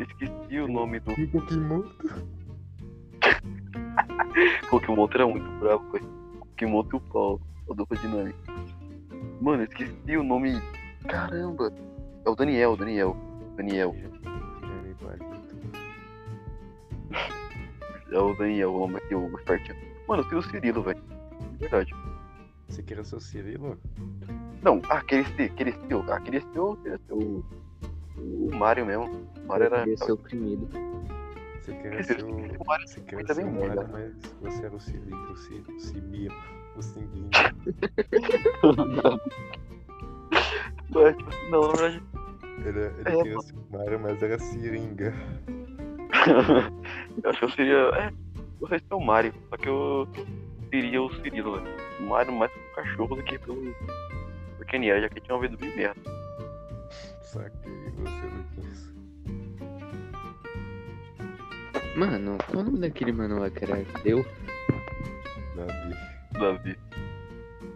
[0.00, 1.12] Esqueci o nome do.
[1.12, 1.96] E o Kimoto?
[4.72, 6.00] O Kimoto era muito bravo, foi.
[6.40, 7.40] O Kimoto e o Paulo,
[7.70, 8.38] a dupla dinâmica.
[9.40, 10.60] Mano, esqueci o nome.
[11.08, 11.72] Caramba!
[12.24, 13.16] É o Daniel, Daniel.
[13.56, 13.94] Daniel.
[18.10, 19.76] É o Daniel, o nome aqui, o espertinho.
[20.06, 21.00] Mano, eu sei o Cirilo, velho.
[21.52, 21.94] De Verdade.
[22.68, 23.78] Você quer ser o Cirilo?
[24.62, 27.44] Não, ah, queria ser, queria ser, ah, queria ser, o- queria ser o.
[28.18, 29.04] O Mario mesmo.
[29.42, 29.88] O Mario era.
[29.88, 30.68] Ia ser oprimido.
[31.60, 32.36] Você quer Quer ser o.
[32.36, 35.64] o Mario Você quer muito ser o Mario, mas você era o Cilico, o Ci-
[35.68, 36.30] o Cibia,
[36.76, 37.30] o Cinguinho.
[40.90, 41.02] Não,
[41.50, 42.02] na verdade.
[42.64, 45.12] Ele, ele É, queria ser o Mario, mas era seringa.
[47.22, 47.76] eu acho que eu seria.
[47.76, 50.08] É, de ser o Mario, só que eu
[50.70, 51.76] seria o Cirilo, velho.
[52.00, 53.74] O Mario mais pelo cachorro do que pelo.
[54.56, 56.00] Por Kenny já que tinha ouvido bem merda.
[57.22, 58.92] Saquei você, Luquinhas.
[61.96, 64.24] Mano, qual o nome daquele mano lá que era deu?
[65.56, 65.96] Davi.
[66.32, 66.78] Davi.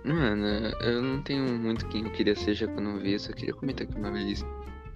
[0.04, 0.46] Mano,
[0.80, 3.32] eu não tenho muito quem eu queria ser já que eu não vi, eu só
[3.32, 4.44] queria comentar que uma vez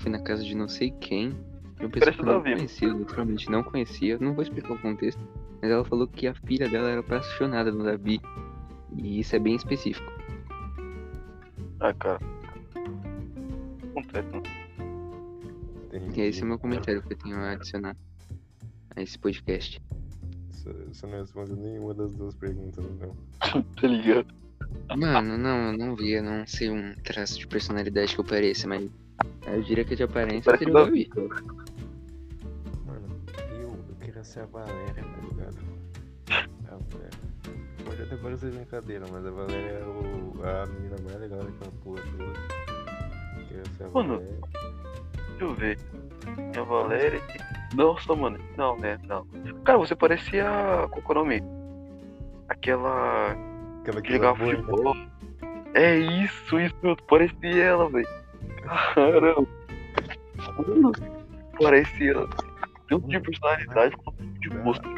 [0.00, 1.30] fui na casa de não sei quem,
[1.78, 5.20] de pessoa Parece que eu não conhecia, literalmente não conhecia, não vou explicar o contexto,
[5.60, 8.20] mas ela falou que a filha dela era apaixonada no Davi,
[8.96, 10.10] e isso é bem específico.
[11.80, 12.20] Ah, cara.
[13.90, 14.42] Acontece, né?
[16.16, 17.96] E esse é o meu comentário que eu tenho a adicionar
[18.96, 19.80] a esse podcast.
[20.50, 23.16] Você não respondeu nenhuma das duas perguntas, não.
[23.80, 24.34] tá ligado?
[24.96, 28.68] Mano, não, eu não vi, eu não sei um traço de personalidade que eu pareça,
[28.68, 28.88] mas
[29.46, 30.84] eu diria que de aparência seria o.
[30.84, 31.10] Davi.
[32.86, 35.56] Mano, eu, eu queria ser a Valéria, tá ligado?
[36.68, 37.20] A Valéria.
[37.84, 42.02] Pode até parecer brincadeira, mas a Valéria é o, a menina mais legal daquela porra
[42.02, 43.46] toda.
[43.48, 44.18] Queria ser a Mano.
[44.18, 44.38] Valéria.
[45.28, 45.78] Deixa eu ver.
[46.36, 47.22] Minha Valéria.
[47.74, 48.38] Nossa, mano.
[48.56, 48.98] Não, né?
[49.04, 49.26] Não.
[49.64, 50.44] Cara, você parecia.
[50.90, 51.42] Qual é o nome?
[52.48, 53.32] Aquela.
[53.80, 54.62] Aquela que jogava boina.
[54.62, 54.96] futebol.
[55.74, 56.96] É isso, isso.
[57.08, 58.06] Parecia ela, velho.
[58.94, 59.48] Caramba.
[61.60, 62.14] Parecia.
[62.88, 64.88] Tanto de personalidade quanto de gosto.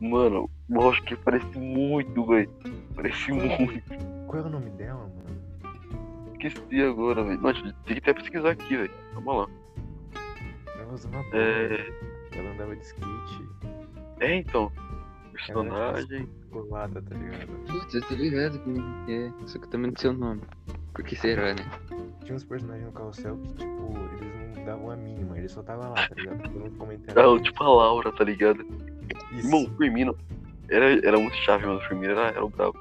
[0.00, 0.50] Ih, mano.
[0.88, 2.50] Acho que parece muito, velho.
[2.94, 3.82] Parece muito.
[4.26, 6.32] Qual é o nome dela, mano?
[6.32, 7.40] Esqueci agora, velho.
[7.84, 8.92] Tem que até pesquisar aqui, velho.
[9.12, 9.46] Calma lá.
[10.78, 11.36] Ela usava boina.
[11.36, 11.92] É.
[12.32, 13.48] Ela andava de skate.
[14.20, 14.72] É, então.
[15.32, 16.28] Personagem.
[16.50, 17.48] Colada, tá ligado?
[17.66, 20.42] Putz, eu tô ligado que é, só que eu também não sei o nome.
[20.92, 21.64] Por que será, né?
[22.24, 25.88] Tinha uns personagens no carrossel que, tipo, eles não davam a mínima, eles só tava
[25.88, 26.42] lá, tá ligado?
[26.42, 27.18] Todo mundo comentando.
[27.18, 28.66] Ah, tipo a Laura, tá ligado?
[29.32, 29.46] Isso.
[29.46, 30.16] Irmão, o Firmino
[30.68, 31.78] era, era muito chave, mano.
[31.78, 32.78] O Firmino era, era o brabo.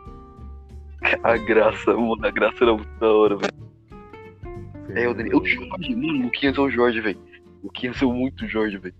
[1.23, 3.53] A graça, mano, a graça era muito da hora, velho.
[4.95, 5.37] É, o Daniel.
[5.37, 7.19] O Jorge, mano, o Luquinhas é o Jorge, velho.
[7.61, 8.95] O Luquinhas é muito Jorge, velho.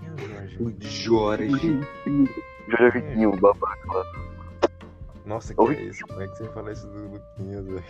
[0.00, 0.62] Quem é o Jorge?
[0.62, 1.80] O Jorge.
[2.68, 4.04] O Jorge é babaca lá.
[5.24, 6.06] Nossa, que é isso?
[6.06, 7.84] Como é que você fala isso do Luquinhas, velho?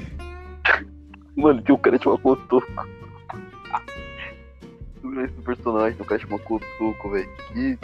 [1.37, 2.67] Mano, tem um cara que chama Cotoco.
[5.25, 7.29] Esse personagem, o cara chama Cotoco, velho.
[7.53, 7.79] Que.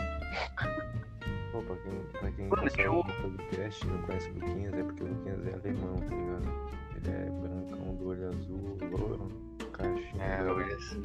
[1.52, 4.74] Pô, pra quem, pra quem Mano, tinha um- do podcast e não conhece o Luquinhas,
[4.74, 6.48] é porque o Luquinhas é alemão, tá ligado?
[6.96, 9.28] Ele é brancão, do olho azul, louro,
[9.72, 10.24] caixinha.
[10.24, 11.02] É, olha assim.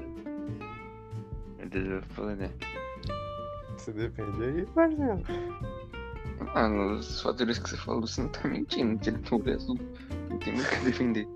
[1.58, 2.50] Meu Deus, eu falei, né?
[3.78, 5.22] Você defende aí, parceiro?
[6.40, 9.78] Mano, os fatores que você falou, você não tá mentindo, tem olho azul.
[10.30, 11.28] Não tem muito o que defender.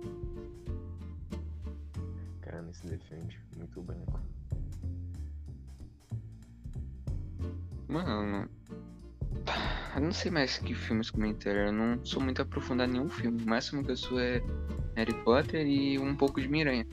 [2.42, 3.40] Cara, não se defende.
[3.56, 4.20] Muito branco.
[7.88, 8.50] Mano.
[9.96, 11.54] Eu não sei mais que filmes comentar.
[11.54, 13.44] Eu não sou muito aprofundado em nenhum filme.
[13.44, 14.42] O máximo que eu sou é
[14.96, 16.88] Harry Potter e um pouco de Miranha.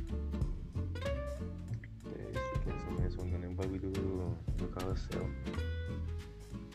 [2.06, 5.30] É isso, que eles não respondendo nenhum bagulho do, do carrossel.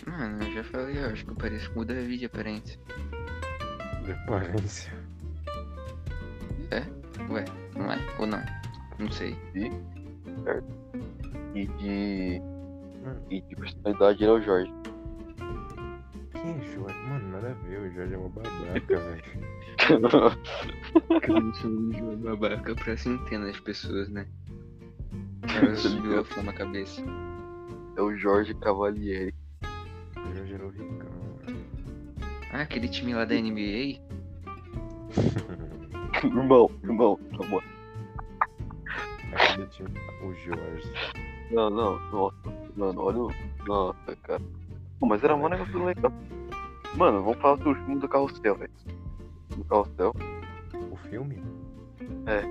[0.08, 2.80] Mano, eu já falei, eu acho que eu pareço com o Davi de aparência.
[4.04, 4.94] De aparência.
[7.30, 7.46] Ué,
[7.76, 7.98] não é?
[8.20, 8.42] Ou não?
[9.00, 9.36] Não sei.
[11.56, 12.40] E de.
[13.04, 14.74] Mano, E de personalidade ele é o Jorge.
[16.32, 16.98] quem é Jorge?
[17.08, 19.24] Mano, nada a ver, o Jorge é uma babaca, velho.
[21.28, 24.26] Eu me chamo de João babaca pra centenas de pessoas, né?
[25.78, 27.02] Subiu a fama a cabeça.
[27.98, 29.35] É o Jorge Cavalieri.
[32.56, 34.00] Ah, aquele time lá da NBA?
[36.24, 37.62] irmão, irmão, amor.
[39.34, 39.90] Aquele tinha
[40.24, 40.90] o Jorge.
[41.52, 42.38] Não, não, nossa,
[42.78, 43.32] mano, olha o.
[43.68, 44.42] Nossa, cara.
[45.02, 46.14] Pô, mas era mó negócio legal.
[46.96, 48.72] Mano, vamos falar do filme do Carrossel, velho.
[49.50, 50.14] Do Carrossel.
[50.94, 51.44] O filme?
[52.26, 52.42] É.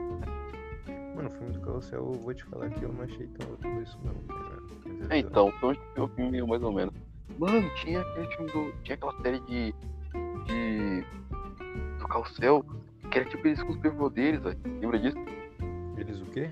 [1.16, 3.82] Mano, o filme do Carrossel, eu vou te falar que eu não achei tão tudo
[3.82, 4.58] isso não, tá?
[4.84, 6.92] Mas É, então, então foi o filme mais ou menos.
[7.38, 8.72] Mano, tinha aquele filme do.
[8.82, 9.74] Tinha aquela série de.
[10.44, 11.04] De.
[11.98, 12.64] do Carrossel,
[13.10, 14.58] que era tipo eles com superpoderes, velho.
[14.80, 15.18] Lembra disso?
[15.96, 16.50] Eles o quê?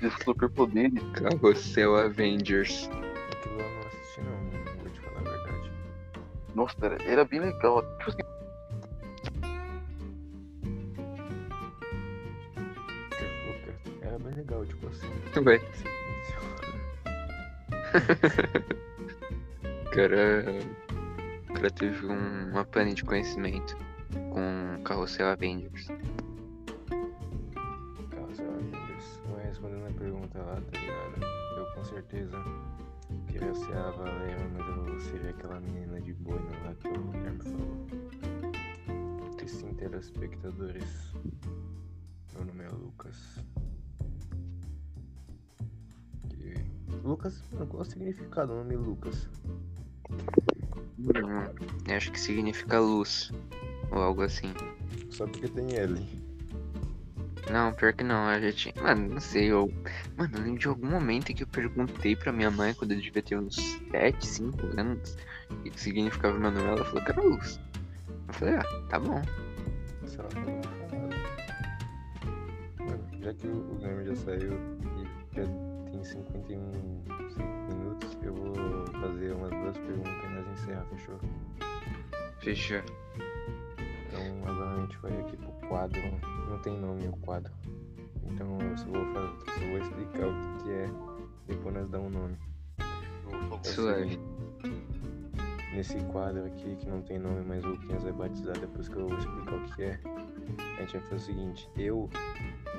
[0.00, 1.02] Eles com superpoderes.
[1.12, 2.88] Carrossel Avengers.
[3.32, 4.36] Aquilo lá eu não assisti não,
[4.82, 5.70] vou te falar a verdade.
[6.54, 7.82] Nossa, era, era bem legal.
[7.98, 8.18] Tipo assim,
[14.02, 15.08] Era bem legal, tipo assim.
[15.44, 15.94] Ué, silêncio.
[19.94, 20.44] cara.
[21.54, 23.76] Cara teve um, uma pane de conhecimento
[24.12, 25.86] com Carrossel Avengers.
[28.10, 29.20] Carrossel Avengers.
[29.30, 31.24] Vai respondendo a pergunta lá, tá ligado?
[31.56, 32.36] Eu com certeza
[33.28, 37.02] queria ser a Valéria, mas eu vou ser aquela menina de boina lá que o
[37.10, 37.86] Guilherme falou.
[39.42, 41.14] E sim, telespectadores.
[42.34, 43.44] Meu nome é Lucas.
[47.02, 49.28] Lucas, qual é o significado do nome Lucas?
[50.98, 51.10] Hum,
[51.88, 53.32] eu acho que significa luz.
[53.90, 54.52] Ou algo assim.
[55.10, 56.24] Só porque tem L.
[57.50, 58.72] Não, pior que não, a gente.
[58.80, 59.72] Mano, não sei, eu.
[60.16, 63.22] Mano, eu lembro de algum momento que eu perguntei pra minha mãe quando eu devia
[63.22, 63.56] ter uns
[63.90, 65.16] 7, 5 anos
[65.50, 66.60] o que significava nome.
[66.60, 67.60] Ela falou que era luz.
[68.28, 69.22] Eu falei, ah, tá bom.
[70.06, 71.24] Se ela falou, não falou nada.
[72.78, 75.44] Mano, já que o Guilherme já saiu e já
[75.90, 77.02] tem 51
[77.68, 81.20] minutos, eu vou fazer umas duas perguntas e nós encerrar, fechou?
[82.40, 82.82] Fechou.
[84.08, 86.00] Então agora a gente vai aqui pro quadro.
[86.48, 87.52] Não tem nome o quadro.
[88.24, 90.90] Então eu só vou, fazer, só vou explicar o que, que é.
[91.48, 92.36] Depois nós damos um nome.
[92.78, 94.02] É Suave.
[94.10, 94.20] seguinte,
[95.74, 99.08] Nesse quadro aqui que não tem nome, mas o Luquinhas vai batizar depois que eu
[99.08, 100.00] vou explicar o que é.
[100.78, 102.08] A gente vai fazer o seguinte, eu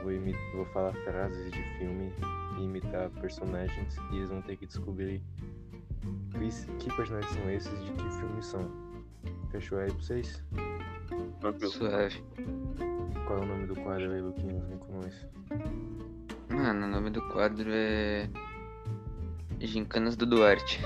[0.01, 2.13] vou, imi- vou falar frases de filme
[2.57, 5.21] e imitar personagens e eles vão ter que descobrir
[6.31, 8.71] que, que personagens são esses e de que filmes são.
[9.51, 10.43] Fechou aí pra vocês?
[11.71, 12.23] Suave.
[13.25, 14.67] Qual é o nome do quadro aí, Luquinhas?
[14.67, 15.27] Vem com nós.
[16.49, 18.29] Mano, o nome do quadro é.
[19.59, 20.81] Gincanas do Duarte.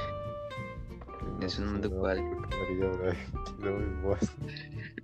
[1.41, 2.23] Esse é o nome do quadro.
[2.23, 3.17] Maria, velho.
[3.59, 4.31] Que nome bosta.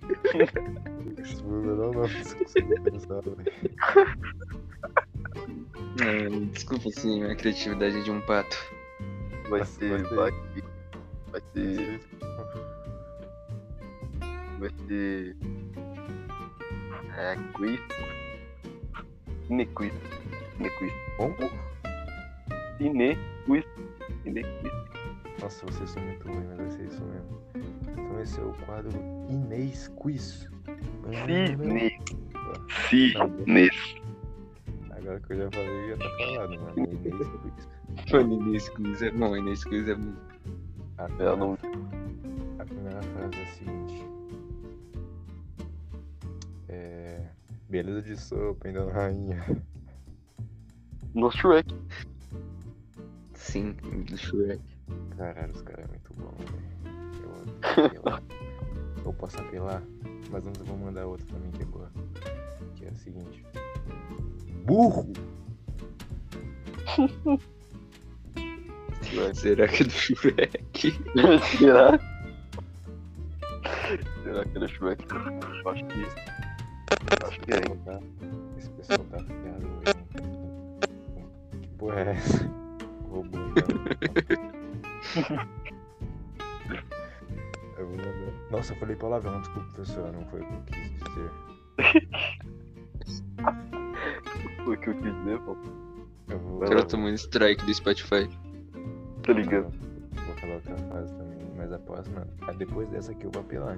[1.21, 3.51] Esse nome não, não, não consigo pensar, velho.
[5.97, 8.57] Não, desculpa sim, minha criatividade é de um pato.
[9.49, 10.03] Vai Nossa, ser.
[10.03, 10.31] Vai,
[11.31, 12.01] vai ser.
[14.59, 15.37] Vai ser.
[17.17, 17.35] É.
[17.53, 17.79] Quiz.
[19.47, 19.93] Cinequiz.
[20.57, 20.93] Cinequiz.
[21.17, 21.35] Como?
[22.77, 23.17] Cine.
[23.45, 23.65] Quiz.
[24.23, 24.71] Cinequiz.
[25.41, 27.41] Nossa, vocês são muito ruins, mas vai ser isso mesmo.
[27.91, 28.91] Então esse é o quadro
[29.29, 30.49] Inês Quiz.
[31.27, 31.99] Cine.
[32.89, 33.69] Cine.
[35.05, 36.75] Agora que eu já falei, já tá falado, mano.
[36.79, 38.11] Inês Quiz.
[38.11, 40.13] Mano, Inês Quiz é bom, Inês Quiz é bom.
[40.97, 41.53] A É, primeira, não.
[41.53, 44.05] a primeira frase é a seguinte.
[46.69, 47.21] É...
[47.69, 49.45] Beleza de sopa, ainda rainha.
[51.13, 51.73] No Shrek.
[53.35, 53.73] Sim,
[54.09, 54.61] do Shrek.
[55.17, 57.93] Caralho, os caras é muito bom, velho.
[58.03, 58.35] Eu.
[59.05, 59.83] Eu posso apelar,
[60.31, 61.91] mas eu vou mandar outra também que é boa.
[62.85, 63.43] Que é a seguinte.
[64.63, 65.11] Burro!
[69.33, 70.91] Será que é do Shrek?
[71.57, 71.99] Será?
[74.23, 75.03] Será que é do Shrek?
[75.11, 76.05] Eu acho que.
[77.25, 77.81] Acho que é, hein?
[77.85, 77.99] Tá?
[78.59, 79.95] Esse pessoal tá hoje.
[81.59, 82.45] Que porra é essa?
[83.09, 83.37] Robô.
[85.27, 85.49] cara.
[87.79, 88.51] Eu vou mandar.
[88.51, 91.31] Nossa, eu falei palavrão, desculpa, professor, não foi o que eu quis dizer.
[94.63, 95.55] Foi o que eu quis dizer, pô.
[96.29, 96.57] Eu vou.
[96.57, 98.27] O cara tomou um strike do Spotify.
[99.23, 99.71] Tá ligado?
[100.25, 102.27] Vou falar outra frase também, mas a próxima.
[102.41, 103.77] ah, Depois dessa aqui eu vou apelar?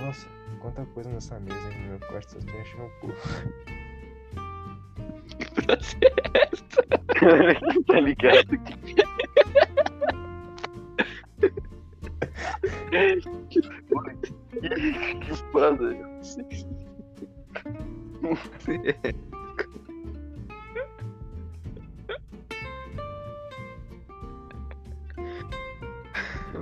[0.00, 0.26] Nossa,
[0.60, 1.80] quanta coisa nessa mesa, hein?
[1.82, 3.12] No meu quarto só tinha shampoo.
[5.38, 6.12] Que frase é
[7.86, 8.48] tá ligado?
[13.50, 13.60] que
[15.20, 15.96] que foda.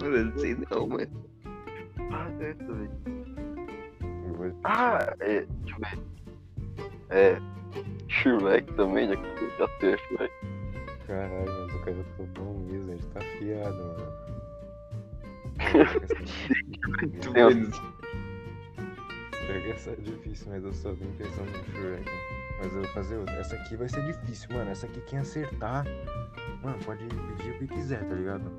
[0.00, 1.30] Mano, eu não sei não, mano.
[2.12, 2.90] Ah, é velho.
[4.64, 5.46] Ah, é.
[5.46, 5.98] Deixa eu ver.
[7.10, 7.38] É.
[8.08, 10.34] Shrek também, já que eu já sei Shrek.
[11.06, 14.20] Caralho, mas o cara tá bom mesmo, ele tá afiado, mano.
[17.00, 17.99] Muito menos.
[19.46, 22.10] Pior que essa é difícil, mas eu só vim pensando no Shrek.
[22.58, 23.34] Mas eu vou fazer outra.
[23.36, 24.70] Essa aqui vai ser difícil, mano.
[24.70, 25.86] Essa aqui quem acertar.
[26.62, 28.52] Mano, pode pedir o que quiser, tá ligado?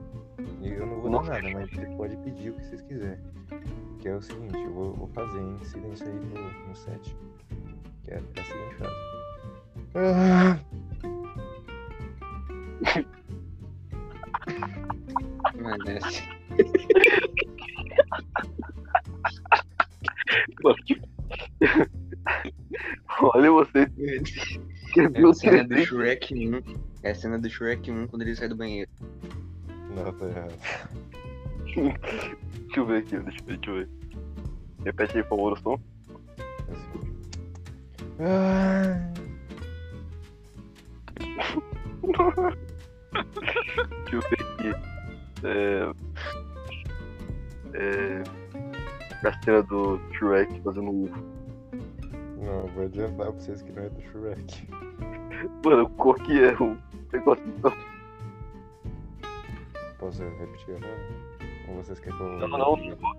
[0.62, 3.20] E eu não vou dar nada, mas você pode pedir o que vocês quiserem.
[4.00, 7.16] Que é o seguinte, eu vou, vou fazer em silêncio aí no, no set.
[8.04, 8.96] Que é a seguinte frase.
[9.94, 10.60] Ah,
[15.62, 16.24] Mano, essa.
[23.22, 23.80] Olha você.
[23.80, 24.22] É
[24.86, 25.88] Escreveu a cena do 300.
[25.88, 26.62] Shrek 1.
[27.04, 28.90] É a cena do Shrek 1 quando ele sai do banheiro.
[29.96, 30.54] não, tá errado.
[31.66, 33.90] Deixa eu ver aqui, deixa eu ver, deixa eu ver.
[34.84, 35.80] Repete aí, por favor, o som.
[38.20, 38.26] É.
[38.26, 39.12] Ah,
[44.04, 44.72] Deixa eu ver aqui.
[45.44, 45.92] É.
[47.74, 48.41] É.
[49.24, 51.24] A cena do Shrek fazendo UFO.
[52.40, 54.68] Não, vou adiantar pra vocês que não é do Shrek.
[55.64, 56.78] Mano, qual que é o
[57.14, 57.74] negócio então?
[60.00, 60.98] Posso repetir agora?
[61.70, 62.30] Ou vocês querem que eu.
[62.40, 62.76] Não, não, não.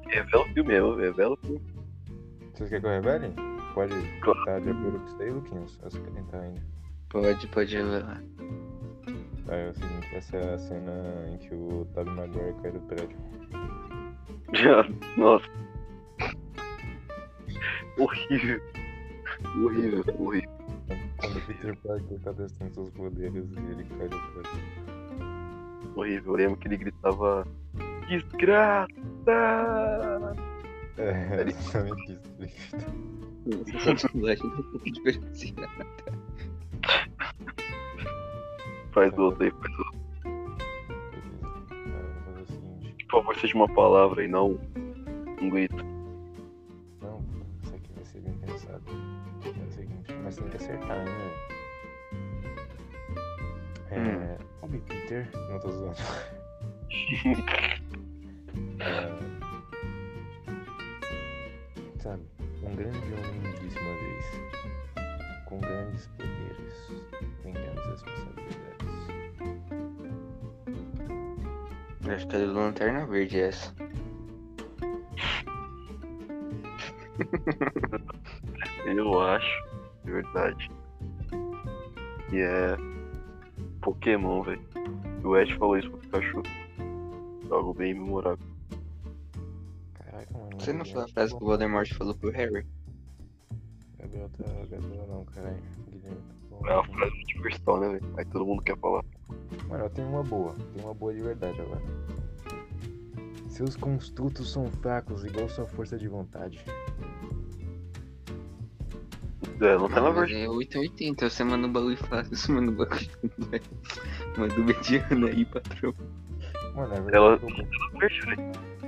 [0.07, 1.63] Revela o filme mesmo, revela o filme.
[2.53, 3.35] Vocês querem que eu revele?
[3.75, 4.45] Pode Claro.
[4.45, 5.79] tá de acordo com isso daí, Luquinhas?
[5.83, 6.61] Eu só quero tentar ainda.
[7.09, 8.23] Pode, pode revelar.
[9.47, 10.93] Tá, é o seguinte, essa é a cena
[11.33, 13.17] em que o Tobey Maguire cai do prédio.
[14.53, 14.85] Já,
[15.17, 15.47] nossa.
[18.03, 18.61] Horrível.
[19.65, 20.51] Horrível, horrível.
[21.19, 24.61] Quando o Peter Parker tá testando seus poderes e ele cai do prédio.
[25.95, 26.33] Horrível.
[26.33, 27.47] Eu lembro que ele gritava.
[28.09, 28.89] Desgraça!
[30.99, 32.33] É, exatamente isso.
[33.47, 34.47] ele grita.
[34.49, 35.87] É pouco diferenciada.
[38.93, 40.03] Faz outro aí, faz outro.
[43.09, 44.59] Por favor, seja uma palavra e não
[45.41, 45.92] um grito.
[50.37, 51.31] Tem que acertar, né?
[53.91, 54.39] É.
[54.63, 55.97] Ô, Peter, não tô zoando.
[58.81, 59.09] É,
[62.01, 62.23] sabe,
[62.63, 64.27] um grande homem disse uma vez:
[65.47, 66.91] com grandes poderes
[67.45, 68.53] vem grandes responsabilidades.
[72.13, 73.73] Acho que é do Lanterna Verde essa.
[78.85, 79.65] Eu acho,
[80.05, 80.71] de verdade,
[82.29, 82.77] que é
[83.81, 84.63] Pokémon, velho.
[85.25, 86.43] O Ash falou isso pro Pikachu.
[87.51, 88.45] Algo bem memorável.
[89.95, 90.51] Caraca, mano.
[90.59, 92.67] Você não foi a frase que o Voldemort falou pro Harry?
[93.99, 94.45] Gabriel tá.
[94.71, 95.63] Gabriel não, caralho.
[95.91, 96.67] Guilherme tá bom.
[96.67, 98.15] É uma frase universal, né, velho?
[98.17, 99.05] Aí todo mundo quer falar.
[99.69, 100.55] Mano, eu tenho uma boa.
[100.75, 101.83] Tenho uma boa de verdade agora.
[103.49, 106.65] Seus construtos são fracos, igual sua força de vontade.
[109.63, 110.45] É, não tá na Não, mas verdade.
[110.45, 113.01] é 880, você manda um bagulho fácil, você manda um bagulho.
[114.37, 115.95] Manda um mediano aí, patrão.
[116.75, 117.17] Mano, é verdade.
[117.17, 117.41] Ela-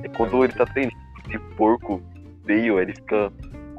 [0.02, 0.96] É quando ele tá treinando
[1.28, 2.02] esse porco
[2.44, 3.32] feio, ele fica.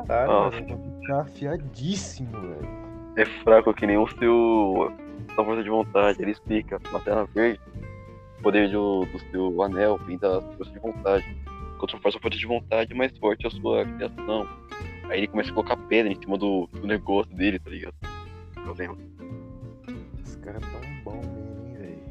[0.08, 0.62] Caralho, Nossa.
[0.62, 2.68] mano, tá afiadíssimo, velho.
[3.18, 4.91] É fraco que nem o seu.
[5.34, 6.22] sua força de vontade.
[6.22, 7.60] Ele explica, na Terra Verde,
[8.39, 11.26] o poder do, do seu anel vem da força de vontade.
[11.80, 14.48] Quanto mais a força de vontade, mais forte é a sua criação.
[15.10, 17.95] Aí ele começa a colocar pedra em cima do, do negócio dele, tá ligado?
[18.66, 18.97] Eu lembro.
[20.24, 22.03] Os caras tão bom mesmo, hein, velho.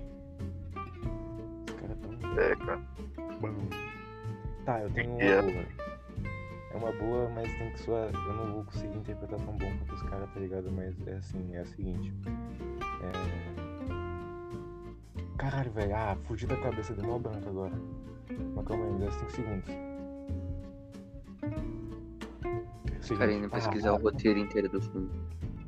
[1.68, 2.80] Os caras tão É, cara.
[3.40, 3.54] bom.
[4.64, 5.42] Tá, eu tenho uma É.
[5.42, 5.64] boa.
[6.72, 8.10] É uma boa, mas tem que soar.
[8.12, 10.70] Eu não vou conseguir interpretar tão bom quanto os caras, tá ligado?
[10.72, 12.12] Mas é assim, é a seguinte.
[13.02, 13.12] É.
[15.36, 15.94] Caralho, velho.
[15.94, 17.74] Ah, fugi da cabeça, deu mó branco agora.
[18.54, 19.70] Mas calma aí, me dá 5 segundos.
[23.04, 25.10] É seguinte, Cara, indo ah, pesquisar o roteiro inteiro do filme.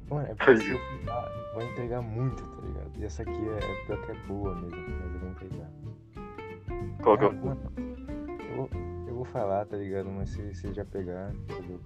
[0.08, 0.80] Mano, é porque se eu
[1.52, 2.90] vou entregar muito, tá ligado?
[2.98, 5.70] E essa aqui é, é pior que é boa mesmo, mas eu vou entregar.
[7.02, 7.32] Qual que é o.
[7.32, 8.70] eu, vou-
[9.08, 10.08] eu vou falar, tá ligado?
[10.10, 11.80] Mas se você já pegar, entendeu?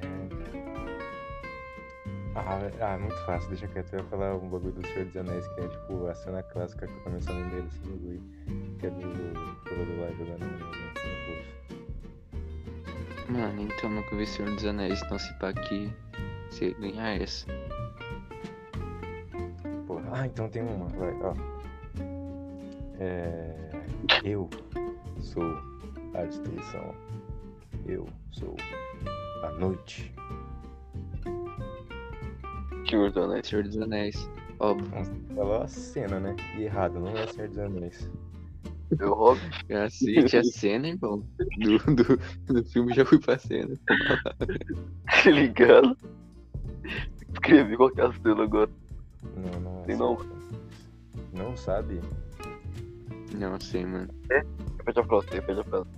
[0.00, 0.28] É...
[2.34, 3.92] Ah, é- ah, muito fácil, deixa quieto.
[3.94, 6.86] Eu ia falar um bagulho do Senhor dos Anéis, que é tipo a cena clássica
[6.86, 8.22] que eu começo a lembrar desse bagulho.
[8.78, 9.00] Que é do
[9.64, 11.87] Frodo lá jogando no, poço.
[13.28, 15.92] Mano, então nunca vi Senhor dos Anéis, então se pá aqui,
[16.50, 17.46] se ganhar essa.
[19.86, 20.08] Porra.
[20.12, 21.34] Ah, então tem uma, vai, ó.
[22.98, 23.70] É...
[24.24, 24.48] Eu
[25.20, 25.44] sou
[26.14, 26.94] a destruição.
[27.86, 28.56] Eu sou
[29.44, 30.12] a noite.
[32.88, 33.46] Senhor dos Anéis.
[33.46, 34.90] Senhor dos Anéis, óbvio.
[35.34, 36.34] Falou a cena, né?
[36.56, 38.10] E errado, não é o Senhor dos Anéis.
[38.98, 39.40] Eu roubo.
[39.68, 41.22] Cacete, a cena, irmão.
[41.58, 43.74] Do, do, do filme já fui pra cena.
[45.24, 45.96] Tá ligado?
[47.32, 48.70] Escrevi qual que é a cena agora.
[49.36, 50.18] Não, não é Tem o não.
[51.32, 52.00] Não sabe?
[53.36, 54.08] Não sei, mano.
[54.30, 55.88] Repete a frase, repete a frase.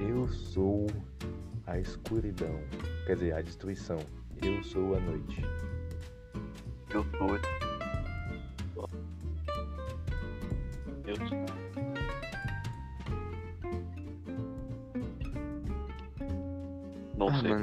[0.00, 0.86] Eu sou
[1.66, 2.60] a escuridão.
[3.06, 3.98] Quer dizer, a destruição.
[4.42, 5.42] Eu sou a noite.
[6.90, 7.36] Eu sou.
[7.36, 7.57] Eu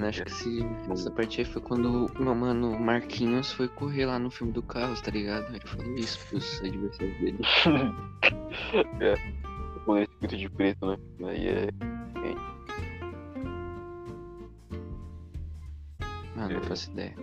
[0.06, 3.68] mano, o acho que esse, essa parte aí foi quando o meu mano Marquinhos foi
[3.68, 5.48] correr lá no filme do Carlos, tá ligado?
[5.50, 7.40] Ele falou isso pros adversários dele.
[9.02, 9.14] é.
[9.14, 9.16] é.
[9.86, 10.98] Quando ele pinta de preto, né?
[11.24, 11.70] Aí é.
[16.36, 17.16] Mano, não faço ideia.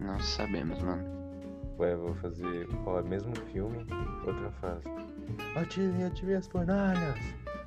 [0.00, 1.14] Não sabemos, mano.
[1.78, 3.86] Ué, vou fazer ó, mesmo filme,
[4.26, 4.88] outra frase.
[5.56, 7.18] Atirem, atirem as fornalhas!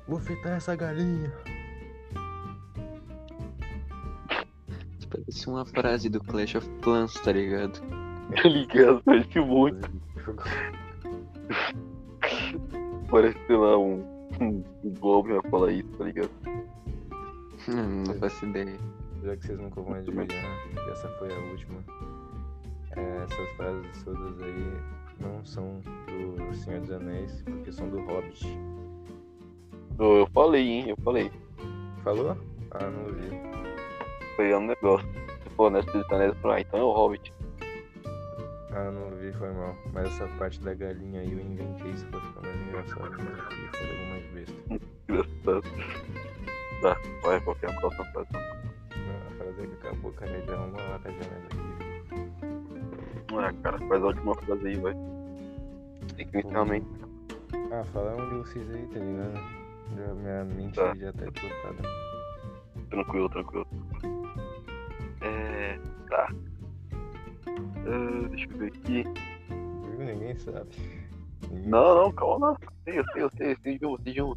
[0.06, 1.32] Vou fritar essa galinha!
[5.28, 7.78] Parece uma frase do Clash of Clans, tá ligado?
[8.34, 9.02] Tá ligado?
[9.04, 9.90] Parece muito.
[13.10, 14.00] Parece, sei lá, um,
[14.40, 16.30] um, um Globo vai falar isso, tá ligado?
[17.68, 18.78] Hum, Não faço ideia.
[19.22, 21.84] Já que vocês nunca vão adivinhar, que essa foi a última.
[22.96, 24.72] É, essas frases todas aí
[25.20, 28.46] não são do Senhor dos Anéis, porque são do Hobbit.
[29.98, 30.88] Eu, eu falei, hein?
[30.88, 31.30] Eu falei.
[32.02, 32.34] Falou?
[32.70, 33.67] Ah, não vi.
[34.38, 35.04] Foi um negócio.
[35.56, 37.34] Falou nessa dos anéis, ah, então é o Hobbit.
[38.70, 39.74] Ah, não vi, foi mal.
[39.92, 43.10] Mas essa parte da galinha aí eu inventei isso pra ficar mais engraçado.
[43.18, 44.54] Mas aqui foi algo mais besta.
[45.08, 45.62] Engraçado.
[46.80, 48.28] Tá, vai, qual que é a próxima frase?
[48.32, 50.30] Não, a frase é que acabou, cara.
[50.30, 51.58] Ele arruma lá com a janela aqui.
[53.34, 54.94] Ah, cara, faz a última frase aí, vai.
[56.16, 56.86] Tem que realmente.
[57.72, 59.58] Ah, fala um de vocês aí, tá ligado?
[59.96, 60.94] Já, minha mente Tá.
[60.94, 61.88] já tá esgotada.
[62.90, 63.66] Tranquilo, tranquilo.
[65.20, 65.78] É.
[66.08, 66.32] Tá.
[67.86, 69.04] Ah, deixa eu ver aqui.
[69.96, 70.06] Viu?
[70.06, 70.68] Ninguém sabe.
[71.50, 72.56] Ninguém Não, não, calma.
[72.86, 74.36] Eu sei, eu sei, eu sei, eu sei de um, um.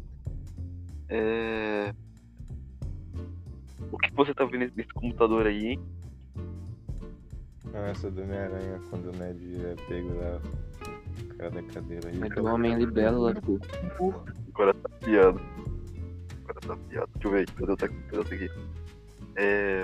[1.08, 1.94] É.
[3.90, 5.80] O que você tá vendo nesse computador aí, hein?
[7.72, 10.40] Não, essa do Homem-Aranha, quando o Ned é pego lá,
[11.22, 12.22] o cara da cadeira aí.
[12.22, 13.58] É do Homem Libélula, pô.
[14.48, 15.40] Agora tá piado.
[16.42, 17.11] Agora tá piado.
[17.22, 18.34] Deixa eu ver, cadê o texto?
[18.34, 18.50] Aqui?
[19.36, 19.82] É.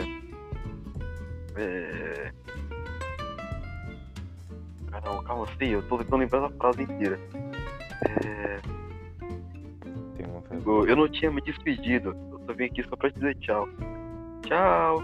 [1.57, 2.33] É.
[4.91, 7.17] Caramba, calma, sei, eu tô tentando lembrar da frase inteira.
[8.27, 8.59] É.
[10.67, 13.69] Eu, eu não tinha me despedido, eu só vim aqui só pra te dizer tchau.
[14.43, 15.01] Tchau!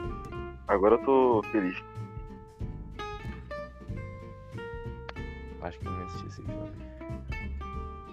[0.66, 1.80] Agora eu tô feliz.
[5.62, 6.93] Acho que eu não assisti esse filme.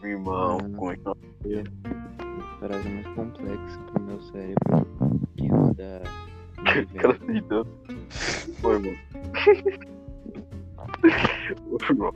[0.01, 1.15] Meu irmão, que não?
[2.59, 4.87] Frase mais complexa pro meu cérebro.
[5.37, 6.01] Que roda.
[6.99, 7.67] Cara se irritando.
[8.63, 8.95] Oi, irmão.
[11.69, 12.13] Ô, irmão.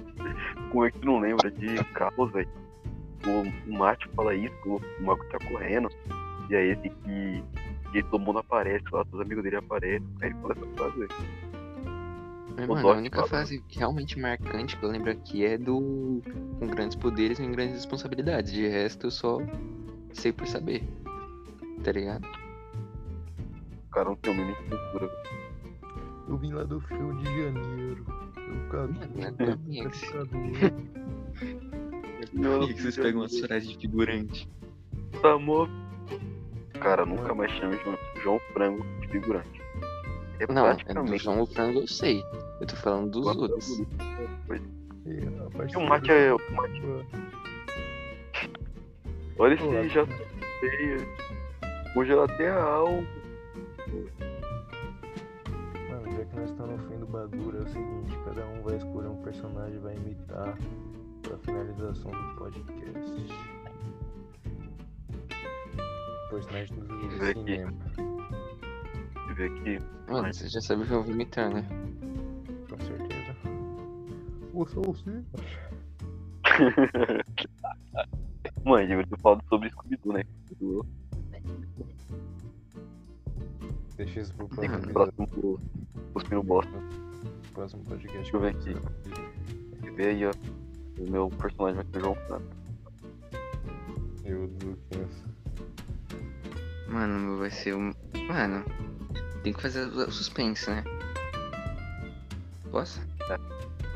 [0.72, 2.50] Como é que tu não lembra de Carlos, velho?
[3.28, 5.90] O, Mate fala isso, o, Mago tá correndo.
[6.50, 7.44] E aí esse que,
[7.92, 10.08] que todo mundo aparece lá, todos os amigos dele aparecem.
[10.22, 11.10] Aí ele fala essa frase, velho.
[12.56, 16.22] Mas, O mano, a única frase realmente marcante que eu lembro aqui é do
[16.60, 18.52] Com grandes poderes vem grandes responsabilidades.
[18.52, 19.38] De resto, eu só
[20.14, 20.84] sei por saber.
[21.84, 22.26] Tá ligado?
[23.88, 25.08] O cara não tem o mínimo de cultura.
[25.08, 25.46] velho.
[26.28, 28.06] Eu vim lá do Rio de Janeiro.
[28.38, 28.70] Eu
[32.34, 34.50] não é é Por que que vocês pegam umas frases de figurante?
[35.22, 35.68] Tá mó.
[36.80, 39.62] Cara, nunca mais chame João, João Frango de figurante.
[40.40, 41.24] É Não, é do praticamente.
[41.24, 42.24] João Frango eu sei.
[42.60, 43.80] Eu tô falando dos outros.
[45.06, 46.34] E o Mate é.
[46.34, 46.82] O Mate...
[49.38, 51.08] Olha esse já feio.
[51.96, 53.06] Hoje ela tem a alma.
[55.90, 58.78] Mano, já que nós estamos no fim do bagulho, é o seguinte, cada um vai
[58.78, 60.58] escolher um personagem e vai imitar
[61.22, 63.28] pra finalização do podcast.
[66.30, 66.86] Personagem do
[67.20, 67.40] Vê aqui.
[67.40, 67.74] cinema,
[69.14, 69.80] Deixa eu ver aqui.
[70.10, 71.66] Mano, você já sabe o que eu vou imitar, né?
[72.76, 73.36] Com certeza.
[74.54, 75.24] O Salsicha.
[78.64, 80.24] Mano, eu tô falando sobre Scooby-Doo, né?
[80.46, 80.86] Scooby-Doo.
[83.98, 85.60] Deixa isso pro próximo, que próximo pro
[86.14, 86.74] Cuspino Bosta.
[87.54, 88.18] próximo podcast.
[88.18, 88.74] Deixa eu ver aqui.
[89.80, 90.32] Você vê aí, ó.
[91.00, 92.50] O meu personagem vai ser o João Frango.
[94.26, 95.24] Eu do Lucas.
[96.90, 97.94] Mano, o meu vai ser um.
[98.28, 98.66] Mano,
[99.44, 100.84] tem que fazer o suspense, né?
[102.76, 103.00] Posso?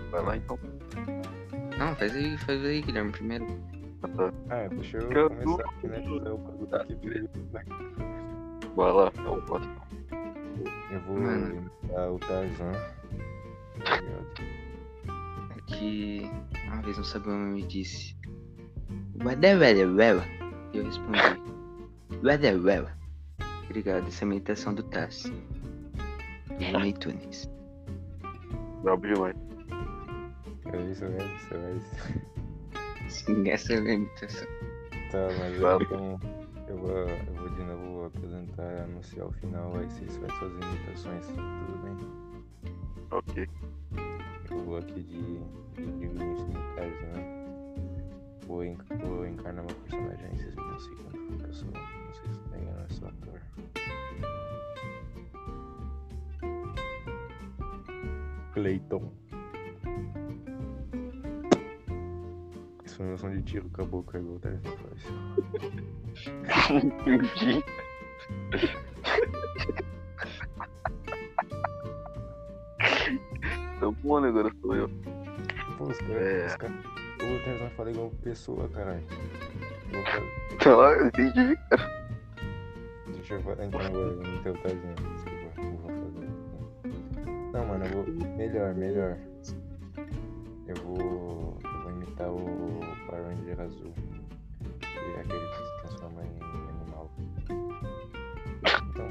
[0.09, 0.57] Vai lá então.
[1.77, 3.45] Não, faz aí, faz aí, Guilherme, primeiro.
[4.03, 4.33] Ah, tá.
[4.49, 5.95] Ah, deixa eu Eu- começar aqui, né?
[6.01, 7.29] Fazer o bagulho aqui primeiro.
[8.77, 9.75] Vai lá, é o próximo.
[10.91, 11.55] Eu vou Mano.
[11.81, 12.71] imitar o Tarzan.
[12.71, 13.99] Tá?
[15.57, 16.31] É que
[16.67, 18.15] uma vez um sabião me disse.
[19.21, 21.19] Whatever, E eu respondi.
[22.23, 22.95] Whatever.
[23.65, 25.23] Obrigado, essa é a imitação do Tass.
[25.23, 27.58] Do Looney Tunes.
[28.83, 29.35] Brabo demais.
[30.73, 31.79] É isso mesmo, você vai.
[33.09, 34.47] Sim, essa é a minha imitação.
[35.11, 35.83] Tá, mas Claro.
[35.83, 36.19] então
[36.67, 41.25] eu vou, eu vou de novo apresentar, anunciar o final, aí vocês fazem suas imitações,
[41.27, 41.97] tudo bem?
[43.11, 43.49] Ok.
[44.51, 45.39] Eu vou aqui de,
[45.81, 47.23] de digníssimo Tarzan.
[48.47, 51.67] Vou, en- vou encarnar meu personagem aí, vocês me dão um segundo, porque eu sou,
[51.71, 53.41] não sei se tá engano, eu sou ator.
[58.59, 59.09] Clayton.
[62.85, 65.05] som, som de tiro com a boca, igual o telefone faz.
[66.83, 67.63] Entendi.
[74.03, 74.89] Bom, né, agora sou eu.
[75.77, 76.21] Pô, os caras.
[76.21, 76.45] É.
[76.47, 76.75] Os caras.
[77.15, 79.03] O telefone fala igual pessoa, caralho.
[80.61, 81.57] Tá lá, eu entendi.
[83.07, 84.95] Deixa eu então agora, no teu casinho.
[87.51, 88.37] Não, mano, eu vou.
[88.37, 89.17] Melhor, melhor.
[90.67, 91.57] Eu vou.
[91.63, 93.93] Eu vou imitar o Power azul.
[94.79, 97.11] Que é aquele que se transforma em animal.
[98.89, 99.07] Então,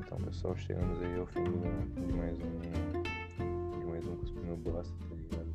[0.00, 3.78] então pessoal, chegamos aí ao fim de mais um.
[3.78, 5.54] De mais um cuspindo bosta, tá ligado?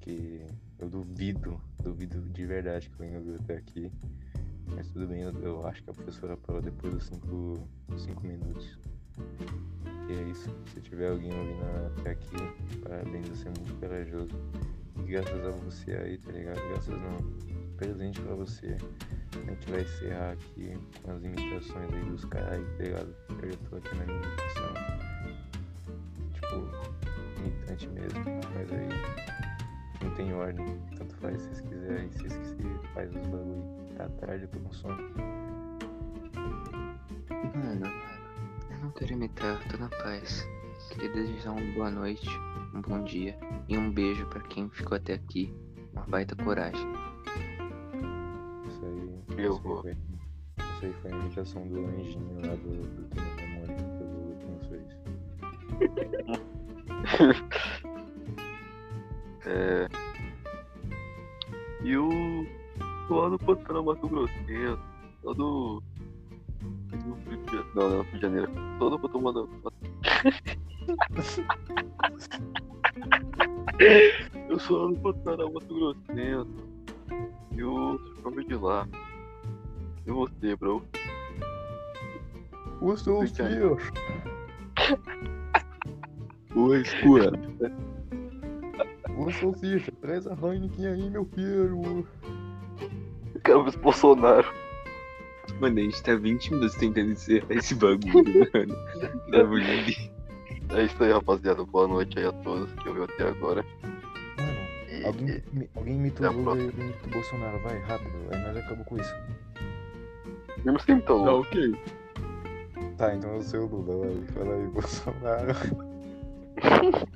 [0.00, 0.46] Que
[0.78, 3.92] eu duvido, duvido de verdade que alguém ouviu até aqui.
[4.74, 7.68] Mas tudo bem, eu, eu acho que a professora parou depois dos 5
[7.98, 8.78] cinco minutos.
[10.10, 10.50] E é isso.
[10.74, 12.36] Se tiver alguém ouvindo até aqui,
[12.82, 14.36] parabéns, você é muito corajoso.
[14.98, 16.60] E graças a você aí, tá ligado?
[16.68, 17.16] Graças não.
[17.76, 18.76] Presente pra você.
[19.36, 23.14] A gente vai encerrar aqui com as imitações aí dos caras, tá ligado?
[23.40, 24.74] Eu já tô aqui na minha imitação.
[26.32, 26.56] Tipo,
[27.38, 28.24] imitante mesmo.
[28.52, 28.88] Mas aí
[30.02, 30.66] não tem ordem.
[30.96, 32.10] Tanto faz se vocês quiserem.
[32.10, 33.64] Se vocês quiserem, faz os bagulho.
[33.96, 35.10] Tá tarde, eu tô com sono.
[37.54, 38.09] Mano,
[39.08, 40.46] imitar, tô na paz.
[40.90, 42.28] Queria desejar uma boa noite,
[42.74, 43.38] um bom dia
[43.68, 45.54] e um beijo pra quem ficou até aqui.
[45.92, 46.86] Uma baita coragem.
[48.68, 49.44] Isso aí.
[49.44, 49.76] Eu isso vou.
[49.78, 53.82] Aí foi, isso aí foi a imitação do anjinho lá do, do Turma da Mônica
[53.96, 54.86] que o Luquinhas fez.
[59.46, 59.88] É.
[61.82, 62.10] E o.
[63.08, 64.78] Lá no Pantano Mato Grossense,
[65.24, 65.80] lá do.
[65.80, 65.89] do
[67.30, 68.50] Rio de Ja- Não, não, Rio de Janeiro.
[68.78, 69.48] Todo Pantano Mato
[74.48, 76.50] Eu sou lá no Pantano Mato Grossense.
[77.52, 78.86] E o Super de lá.
[80.06, 80.82] E você, bro?
[83.28, 83.52] Fica aí.
[83.54, 83.82] filhos!
[86.56, 87.32] Oi, escura.
[89.16, 92.06] Ô salsicha, traz a Heineken aí, meu filho!
[93.44, 94.48] Quero ver o Bolsonaro.
[95.60, 98.76] Mano, a gente tá 20 minutos tentando encerrar esse bagulho, mano.
[99.30, 100.10] Dá pra gente-
[100.70, 101.64] É isso aí, rapaziada.
[101.64, 103.64] Boa noite aí a todos que ouviu até agora.
[104.38, 104.52] Mano,
[104.90, 108.10] E- alguém, mi- alguém imita o Lula e o Bolsonaro, vai, rápido.
[108.32, 109.14] Aí nós acabamos com isso.
[110.64, 111.74] Eu não sei muito Tá ok.
[112.96, 114.26] Tá, então eu sou o Lula, vai.
[114.28, 115.54] Fala aí, Bolsonaro.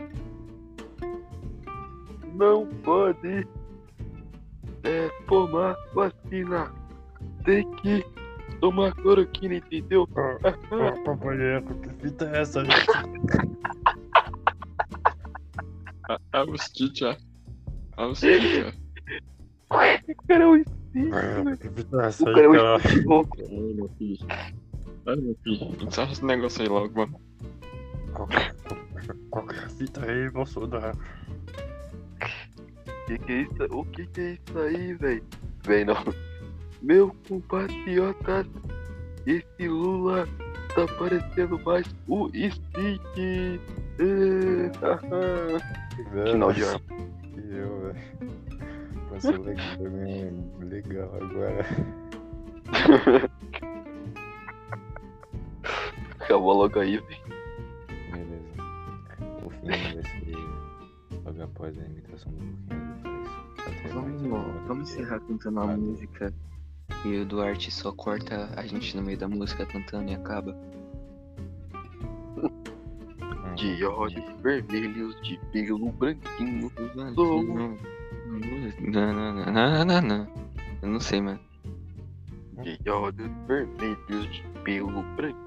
[2.35, 3.47] Não pode
[4.83, 6.73] é, tomar vacina.
[7.45, 8.05] Tem que
[8.65, 10.05] tomar cloroquina, entendeu?
[10.05, 12.63] Ô, companheiro, que fita é essa?
[16.49, 17.19] Was teacher.
[17.99, 18.73] I was teacher.
[19.71, 21.59] O cara é um espírito.
[21.61, 22.49] Que fita é essa O aí, cara é.
[22.49, 24.27] Ai, meu filho.
[25.07, 25.77] Ai, meu filho.
[25.87, 27.21] Encerra esse negócio aí logo, mano.
[28.15, 28.55] Qual que-
[29.31, 30.99] Qual que é a fita aí, Bolsonaro?
[33.07, 33.65] Que que é isso?
[33.71, 35.25] O que que é isso aí, velho?
[35.67, 35.97] Vem não.
[36.85, 38.47] Meu compatriota,
[39.27, 40.29] esse Lula
[40.75, 43.59] tá parecendo mais o Stick.
[43.99, 44.71] É.
[46.31, 46.81] Final de ano.
[47.39, 47.97] E eu, velho.
[49.09, 49.65] Passou legal,
[50.61, 51.65] legal agora.
[56.21, 57.25] Acabou logo aí, velho.
[58.13, 58.63] Beleza.
[59.43, 60.37] O fim vai ser
[61.25, 62.45] logo após a imitação do
[62.75, 64.23] mais Vamos,
[64.67, 66.31] vamos encerrar cantando uma Ah, música
[67.05, 70.57] e o Duarte só corta a gente no meio da música cantando e acaba.
[72.37, 76.71] Hum, De olhos vermelhos, de pelo branquinho.
[77.15, 77.77] Sou- não,
[79.13, 80.29] não, não, não, não, não.
[80.83, 81.41] Eu não sei, mano.
[82.63, 85.45] De olhos vermelhos, de pelo branquinho.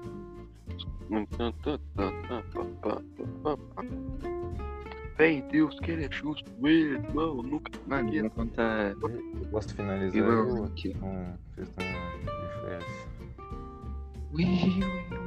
[5.18, 7.72] Vem Deus que ele é justo, meu irmão, nunca
[8.14, 8.92] eu vou contar.
[8.92, 11.36] Eu posso finalizar Eu eu aqui com.
[11.56, 13.08] Vocês estão de férias.
[14.32, 14.44] We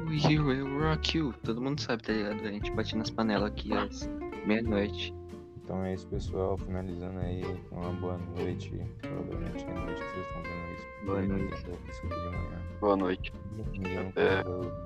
[0.07, 1.33] will, we will rock you.
[1.43, 2.39] Todo mundo sabe, tá ligado?
[2.39, 4.09] A gente bate nas panelas aqui às
[4.45, 5.13] meia-noite.
[5.61, 6.57] Então é isso, pessoal.
[6.57, 7.43] Finalizando aí.
[7.71, 8.71] Uma boa noite.
[9.01, 11.05] Provavelmente é noite que vocês estão vendo isso.
[11.05, 11.53] Boa noite.
[11.91, 12.61] Isso aqui de manhã.
[12.79, 13.33] Boa noite.
[13.73, 14.39] Ninguém É.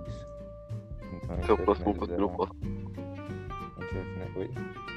[0.10, 0.26] isso.
[1.14, 2.50] Então Até o próximo posso.
[2.50, 4.38] A gente vai finalizar.
[4.38, 4.95] Oi?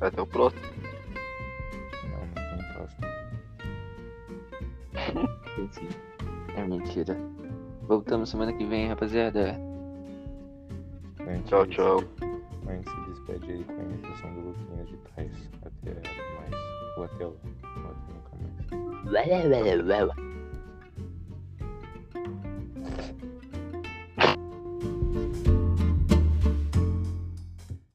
[0.00, 0.62] Até o próximo.
[2.04, 3.06] Não, não tem próximo.
[6.56, 7.16] é mentira.
[7.82, 9.58] Voltamos semana que vem, rapaziada.
[11.46, 12.02] Tchau, tchau.
[12.66, 15.32] A gente se despede aí com a imitação do Luquinha de trás.
[15.64, 16.54] Até mais.
[16.96, 17.32] Ou até lá.
[17.76, 18.56] Ou até nunca mais.